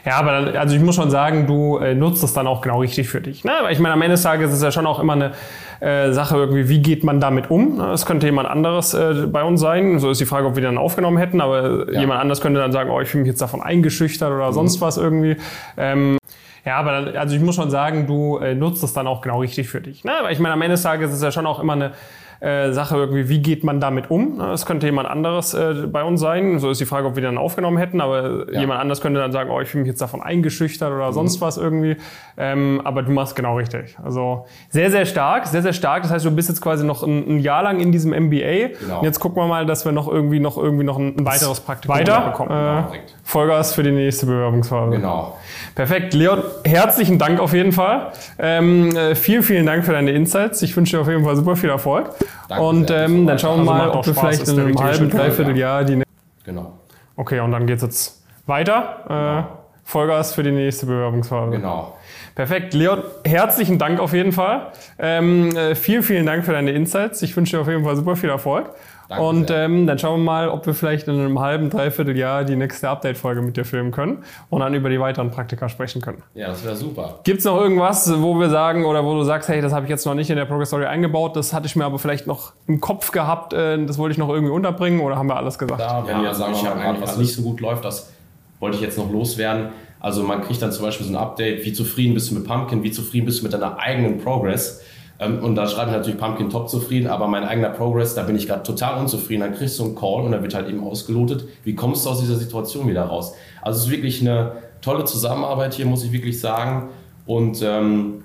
Ja, 0.06 0.16
aber 0.16 0.32
dann, 0.32 0.56
also 0.56 0.74
ich 0.76 0.80
muss 0.80 0.94
schon 0.94 1.10
sagen, 1.10 1.46
du 1.46 1.76
äh, 1.78 1.94
nutzt 1.94 2.22
es 2.22 2.32
dann 2.32 2.46
auch 2.46 2.62
genau 2.62 2.80
richtig 2.80 3.08
für 3.08 3.20
dich. 3.20 3.44
Ne? 3.44 3.52
Weil 3.62 3.72
ich 3.72 3.78
meine, 3.78 3.94
am 3.94 4.00
Ende 4.00 4.14
des 4.14 4.22
Tages 4.22 4.50
ist 4.50 4.58
es 4.58 4.62
ja 4.62 4.70
schon 4.70 4.86
auch 4.86 5.00
immer 5.00 5.14
eine 5.14 5.32
äh, 5.80 6.12
Sache 6.12 6.36
irgendwie, 6.36 6.68
wie 6.68 6.80
geht 6.80 7.04
man 7.04 7.20
damit 7.20 7.50
um? 7.50 7.76
Ne? 7.76 7.90
Es 7.92 8.06
könnte 8.06 8.26
jemand 8.26 8.48
anderes 8.48 8.94
äh, 8.94 9.26
bei 9.26 9.42
uns 9.42 9.60
sein. 9.60 9.98
So 9.98 10.10
ist 10.10 10.20
die 10.20 10.24
Frage, 10.24 10.46
ob 10.46 10.54
wir 10.54 10.62
dann 10.62 10.78
aufgenommen 10.78 11.18
hätten, 11.18 11.40
aber 11.40 11.92
Ja. 11.92 12.00
jemand 12.00 12.20
anders 12.20 12.40
könnte 12.40 12.60
dann 12.60 12.72
sagen, 12.72 12.90
oh, 12.90 13.00
ich 13.00 13.08
fühle 13.08 13.22
mich 13.22 13.28
jetzt 13.30 13.42
davon 13.42 13.60
eingeschüchtert 13.60 14.30
oder 14.32 14.52
sonst 14.52 14.80
was 14.80 14.96
irgendwie. 14.96 15.36
Ähm, 15.76 16.16
ja, 16.64 16.76
aber 16.76 16.92
dann, 16.92 17.16
also 17.16 17.34
ich 17.34 17.42
muss 17.42 17.56
schon 17.56 17.70
sagen, 17.70 18.06
du 18.06 18.38
äh, 18.38 18.54
nutzt 18.54 18.82
es 18.84 18.92
dann 18.94 19.06
auch 19.06 19.20
genau 19.20 19.40
richtig 19.40 19.68
für 19.68 19.80
dich. 19.80 20.04
Ne? 20.04 20.12
Weil 20.22 20.32
ich 20.32 20.38
meine, 20.38 20.54
am 20.54 20.62
Ende 20.62 20.74
des 20.74 20.82
Tages 20.82 21.10
ist 21.10 21.16
es 21.16 21.22
ja 21.22 21.32
schon 21.32 21.46
auch 21.46 21.60
immer 21.60 21.74
eine 21.74 21.92
äh, 22.40 22.72
Sache 22.72 22.96
irgendwie, 22.96 23.28
wie 23.28 23.40
geht 23.40 23.64
man 23.64 23.80
damit 23.80 24.10
um? 24.10 24.38
Das 24.38 24.64
könnte 24.64 24.86
jemand 24.86 25.08
anderes 25.08 25.54
äh, 25.54 25.86
bei 25.90 26.04
uns 26.04 26.20
sein. 26.20 26.58
So 26.60 26.70
ist 26.70 26.80
die 26.80 26.86
Frage, 26.86 27.08
ob 27.08 27.16
wir 27.16 27.22
dann 27.22 27.36
aufgenommen 27.36 27.78
hätten, 27.78 28.00
aber 28.00 28.52
ja. 28.52 28.60
jemand 28.60 28.80
anders 28.80 29.00
könnte 29.00 29.18
dann 29.18 29.32
sagen, 29.32 29.50
oh, 29.50 29.60
ich 29.60 29.68
fühle 29.68 29.82
mich 29.82 29.88
jetzt 29.88 30.00
davon 30.00 30.22
eingeschüchtert 30.22 30.92
oder 30.92 31.08
mhm. 31.08 31.14
sonst 31.14 31.40
was 31.40 31.56
irgendwie. 31.56 31.96
Ähm, 32.36 32.80
aber 32.84 33.02
du 33.02 33.10
machst 33.10 33.34
genau 33.34 33.56
richtig. 33.56 33.96
Also 34.02 34.46
sehr, 34.70 34.90
sehr 34.90 35.04
stark, 35.04 35.46
sehr, 35.46 35.62
sehr 35.62 35.72
stark. 35.72 36.02
Das 36.02 36.12
heißt, 36.12 36.24
du 36.24 36.30
bist 36.30 36.48
jetzt 36.48 36.60
quasi 36.60 36.84
noch 36.84 37.02
ein, 37.02 37.28
ein 37.28 37.38
Jahr 37.40 37.64
lang 37.64 37.80
in 37.80 37.90
diesem 37.90 38.12
MBA. 38.12 38.68
Genau. 38.80 39.00
Und 39.00 39.04
jetzt 39.04 39.18
gucken 39.18 39.42
wir 39.42 39.46
mal, 39.48 39.66
dass 39.66 39.84
wir 39.84 39.92
noch 39.92 40.06
irgendwie 40.06 40.38
noch 40.38 40.56
irgendwie 40.56 40.84
noch 40.84 40.98
ein, 40.98 41.16
ein 41.18 41.26
weiteres 41.26 41.60
Praktikum 41.60 41.96
weiter 41.96 42.20
bekommen. 42.20 42.50
Äh, 42.50 42.98
Vollgas 43.24 43.74
für 43.74 43.82
die 43.82 43.90
nächste 43.90 44.26
Bewerbungsphase. 44.26 44.92
Genau. 44.92 45.36
Perfekt. 45.74 46.14
Leon, 46.14 46.42
herzlichen 46.64 47.18
Dank 47.18 47.40
auf 47.40 47.52
jeden 47.52 47.72
Fall. 47.72 48.12
Ähm, 48.38 48.96
äh, 48.96 49.14
vielen, 49.14 49.42
vielen 49.42 49.66
Dank 49.66 49.84
für 49.84 49.92
deine 49.92 50.12
Insights. 50.12 50.62
Ich 50.62 50.76
wünsche 50.76 50.96
dir 50.96 51.02
auf 51.02 51.08
jeden 51.08 51.24
Fall 51.24 51.36
super 51.36 51.56
viel 51.56 51.70
Erfolg. 51.70 52.10
Danke 52.48 52.64
und 52.64 52.90
ähm, 52.90 53.26
dann 53.26 53.38
schauen 53.38 53.64
wir 53.64 53.72
also 53.72 53.84
mal, 53.84 53.90
ob 53.90 54.06
wir 54.06 54.14
vielleicht 54.14 54.48
in 54.48 54.58
einem 54.58 54.78
halben, 54.78 55.10
dreiviertel 55.10 55.56
Jahr 55.56 55.84
die. 55.84 56.02
Genau. 56.44 56.72
Okay, 57.16 57.40
und 57.40 57.52
dann 57.52 57.66
geht 57.66 57.76
es 57.76 57.82
jetzt 57.82 58.24
weiter. 58.46 59.00
Äh, 59.04 59.08
genau. 59.08 59.38
Äh, 59.40 59.44
Vollgas 59.88 60.34
für 60.34 60.42
die 60.42 60.50
nächste 60.50 60.84
Bewerbungsphase. 60.84 61.50
Genau. 61.50 61.96
Perfekt. 62.34 62.74
Leon, 62.74 63.02
herzlichen 63.24 63.78
Dank 63.78 64.00
auf 64.00 64.12
jeden 64.12 64.32
Fall. 64.32 64.66
Ähm, 64.98 65.56
äh, 65.56 65.74
vielen, 65.74 66.02
vielen 66.02 66.26
Dank 66.26 66.44
für 66.44 66.52
deine 66.52 66.72
Insights. 66.72 67.22
Ich 67.22 67.34
wünsche 67.34 67.56
dir 67.56 67.62
auf 67.62 67.68
jeden 67.68 67.84
Fall 67.84 67.96
super 67.96 68.14
viel 68.14 68.28
Erfolg. 68.28 68.68
Danke 69.08 69.24
und 69.24 69.50
ähm, 69.50 69.86
dann 69.86 69.98
schauen 69.98 70.20
wir 70.20 70.24
mal, 70.24 70.50
ob 70.50 70.66
wir 70.66 70.74
vielleicht 70.74 71.08
in 71.08 71.14
einem 71.18 71.40
halben, 71.40 71.70
dreiviertel 71.70 72.18
Jahr 72.18 72.44
die 72.44 72.54
nächste 72.54 72.90
Update-Folge 72.90 73.40
mit 73.40 73.56
dir 73.56 73.64
filmen 73.64 73.90
können 73.90 74.24
und 74.50 74.60
dann 74.60 74.74
über 74.74 74.90
die 74.90 75.00
weiteren 75.00 75.30
Praktika 75.30 75.70
sprechen 75.70 76.02
können. 76.02 76.22
Ja, 76.34 76.48
das 76.48 76.62
wäre 76.62 76.76
super. 76.76 77.20
Gibt 77.24 77.38
es 77.38 77.46
noch 77.46 77.58
irgendwas, 77.58 78.12
wo 78.20 78.38
wir 78.38 78.50
sagen 78.50 78.84
oder 78.84 79.06
wo 79.06 79.14
du 79.14 79.22
sagst, 79.22 79.48
hey, 79.48 79.62
das 79.62 79.72
habe 79.72 79.86
ich 79.86 79.90
jetzt 79.90 80.04
noch 80.04 80.14
nicht 80.14 80.28
in 80.28 80.36
der 80.36 80.44
Progress 80.44 80.68
Story 80.68 80.84
eingebaut, 80.84 81.34
das 81.34 81.54
hatte 81.54 81.64
ich 81.64 81.76
mir 81.76 81.86
aber 81.86 81.98
vielleicht 81.98 82.26
noch 82.26 82.52
im 82.66 82.82
Kopf 82.82 83.10
gehabt, 83.10 83.54
äh, 83.54 83.82
das 83.86 83.96
wollte 83.96 84.12
ich 84.12 84.18
noch 84.18 84.28
irgendwie 84.28 84.52
unterbringen 84.52 85.00
oder 85.00 85.16
haben 85.16 85.28
wir 85.28 85.36
alles 85.36 85.58
gesagt? 85.58 85.80
Da, 85.80 86.06
wenn 86.06 86.18
ja, 86.18 86.22
wir 86.24 86.34
sagen, 86.34 86.52
wir 86.62 86.74
mal, 86.74 87.00
was 87.00 87.16
nicht 87.16 87.32
so 87.32 87.40
gut 87.40 87.60
läuft, 87.60 87.86
das 87.86 88.12
wollte 88.60 88.76
ich 88.76 88.82
jetzt 88.82 88.98
noch 88.98 89.10
loswerden. 89.10 89.68
Also 90.00 90.22
man 90.22 90.42
kriegt 90.42 90.62
dann 90.62 90.72
zum 90.72 90.84
Beispiel 90.84 91.06
so 91.06 91.12
ein 91.12 91.16
Update, 91.16 91.64
wie 91.64 91.72
zufrieden 91.72 92.14
bist 92.14 92.30
du 92.30 92.34
mit 92.34 92.44
Pumpkin, 92.44 92.82
wie 92.82 92.90
zufrieden 92.90 93.26
bist 93.26 93.40
du 93.40 93.44
mit 93.44 93.52
deiner 93.52 93.78
eigenen 93.78 94.18
Progress. 94.18 94.80
Ähm, 95.18 95.42
und 95.42 95.56
da 95.56 95.66
schreibe 95.66 95.90
ich 95.90 95.96
natürlich 95.96 96.18
Pumpkin 96.18 96.50
top 96.50 96.68
zufrieden, 96.68 97.08
aber 97.08 97.26
mein 97.26 97.44
eigener 97.44 97.70
Progress, 97.70 98.14
da 98.14 98.22
bin 98.22 98.36
ich 98.36 98.46
gerade 98.46 98.62
total 98.62 99.00
unzufrieden. 99.00 99.40
Dann 99.40 99.54
kriegst 99.54 99.78
du 99.78 99.84
einen 99.84 99.94
Call 99.96 100.22
und 100.22 100.32
dann 100.32 100.42
wird 100.42 100.54
halt 100.54 100.68
eben 100.68 100.82
ausgelotet, 100.82 101.46
wie 101.64 101.74
kommst 101.74 102.06
du 102.06 102.10
aus 102.10 102.20
dieser 102.20 102.36
Situation 102.36 102.88
wieder 102.88 103.02
raus. 103.02 103.34
Also 103.62 103.78
es 103.78 103.86
ist 103.86 103.90
wirklich 103.90 104.20
eine 104.20 104.52
tolle 104.80 105.04
Zusammenarbeit 105.04 105.74
hier, 105.74 105.86
muss 105.86 106.04
ich 106.04 106.12
wirklich 106.12 106.40
sagen. 106.40 106.90
Und 107.26 107.62
ähm, 107.62 108.22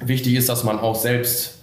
wichtig 0.00 0.34
ist, 0.34 0.48
dass 0.48 0.64
man 0.64 0.78
auch 0.78 0.94
selbst 0.94 1.58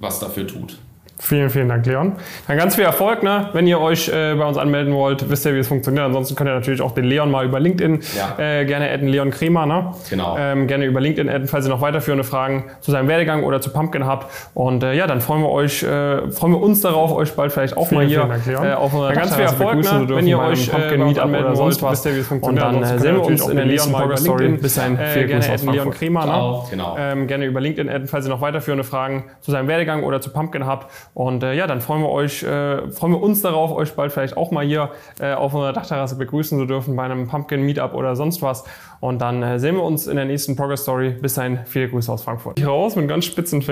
was 0.00 0.18
dafür 0.18 0.46
tut. 0.46 0.78
Vielen, 1.18 1.48
vielen 1.48 1.68
Dank, 1.68 1.86
Leon. 1.86 2.12
Dann 2.46 2.58
ganz 2.58 2.74
viel 2.74 2.84
Erfolg. 2.84 3.22
Ne? 3.22 3.48
Wenn 3.54 3.66
ihr 3.66 3.80
euch 3.80 4.08
äh, 4.08 4.34
bei 4.34 4.44
uns 4.44 4.58
anmelden 4.58 4.92
wollt, 4.92 5.30
wisst 5.30 5.46
ihr, 5.46 5.54
wie 5.54 5.58
es 5.58 5.68
funktioniert. 5.68 6.04
Ansonsten 6.04 6.34
könnt 6.34 6.50
ihr 6.50 6.54
natürlich 6.54 6.82
auch 6.82 6.92
den 6.92 7.04
Leon 7.04 7.30
mal 7.30 7.46
über 7.46 7.58
LinkedIn 7.58 8.00
ja. 8.16 8.38
äh, 8.38 8.64
gerne 8.66 8.90
adden, 8.90 9.08
Leon 9.08 9.30
Kremer. 9.30 9.64
Ne? 9.64 9.92
Genau. 10.10 10.36
Ähm, 10.38 10.66
gerne 10.66 10.84
über 10.84 11.00
LinkedIn 11.00 11.30
adden, 11.30 11.48
falls 11.48 11.64
ihr 11.64 11.70
noch 11.70 11.80
weiterführende 11.80 12.22
Fragen 12.22 12.64
zu 12.80 12.90
seinem 12.90 13.08
Werdegang 13.08 13.44
oder 13.44 13.62
zu 13.62 13.72
Pumpkin 13.72 14.04
habt. 14.04 14.30
Und 14.52 14.82
äh, 14.82 14.92
ja, 14.92 15.06
dann 15.06 15.22
freuen 15.22 15.40
wir 15.40 15.50
euch, 15.50 15.82
äh, 15.82 16.30
freuen 16.30 16.52
wir 16.52 16.60
uns 16.60 16.82
darauf, 16.82 17.12
euch 17.12 17.32
bald 17.34 17.50
vielleicht 17.50 17.78
auch 17.78 17.88
vielen, 17.88 18.02
mal 18.02 18.06
hier 18.06 18.24
Dank, 18.24 18.46
Leon. 18.46 18.66
Äh, 18.66 18.72
auf 18.74 18.92
unserer 18.92 19.12
ganz 19.14 19.34
viel 19.34 19.44
Erfolg, 19.44 19.84
ne? 19.84 20.06
wenn 20.08 20.26
ihr 20.26 20.38
euch 20.38 20.68
äh, 20.68 20.98
Meet 20.98 21.18
anmelden 21.18 21.56
wollt, 21.56 21.82
wisst 21.82 22.04
ihr, 22.04 22.14
wie 22.14 22.20
es 22.20 22.26
funktioniert. 22.26 22.66
Und 22.66 22.82
dann 22.82 22.98
sehen 22.98 23.14
wir 23.14 23.24
uns 23.24 23.48
in 23.48 23.56
der 23.56 23.66
nächsten 23.66 23.92
Progress 23.92 24.20
Story. 24.20 24.48
Bis 24.48 24.74
dahin, 24.74 24.98
äh, 24.98 25.24
gerne 25.24 25.48
adden, 25.48 25.72
Leon 25.72 25.90
Kremer. 25.92 26.26
Ne? 26.26 26.62
Genau. 26.70 26.96
Ähm, 26.98 27.26
gerne 27.26 27.46
über 27.46 27.60
LinkedIn 27.60 27.88
adden, 27.88 28.06
falls 28.06 28.26
ihr 28.26 28.30
noch 28.30 28.42
weiterführende 28.42 28.84
Fragen 28.84 29.24
zu 29.40 29.50
seinem 29.50 29.66
Werdegang 29.66 30.04
oder 30.04 30.20
zu 30.20 30.30
Pumpkin 30.30 30.66
habt. 30.66 30.90
Und 31.16 31.42
äh, 31.42 31.54
ja, 31.54 31.66
dann 31.66 31.80
freuen 31.80 32.02
wir 32.02 32.10
euch, 32.10 32.42
äh, 32.42 32.90
freuen 32.90 33.14
wir 33.14 33.22
uns 33.22 33.40
darauf, 33.40 33.72
euch 33.72 33.94
bald 33.94 34.12
vielleicht 34.12 34.36
auch 34.36 34.50
mal 34.50 34.66
hier 34.66 34.90
äh, 35.18 35.32
auf 35.32 35.54
unserer 35.54 35.72
Dachterrasse 35.72 36.16
begrüßen 36.16 36.58
zu 36.58 36.66
dürfen 36.66 36.94
bei 36.94 37.04
einem 37.04 37.26
Pumpkin 37.26 37.62
Meetup 37.62 37.94
oder 37.94 38.14
sonst 38.16 38.42
was. 38.42 38.64
Und 39.00 39.22
dann 39.22 39.42
äh, 39.42 39.58
sehen 39.58 39.76
wir 39.76 39.82
uns 39.82 40.06
in 40.06 40.16
der 40.16 40.26
nächsten 40.26 40.56
Progress 40.56 40.82
Story. 40.82 41.16
Bis 41.18 41.32
dahin, 41.32 41.60
viele 41.64 41.88
Grüße 41.88 42.12
aus 42.12 42.22
Frankfurt. 42.22 42.58
Ich 42.58 42.66
raus 42.66 42.96
mit 42.96 43.08
ganz 43.08 43.24
spitzen 43.24 43.62
Fingern. 43.62 43.64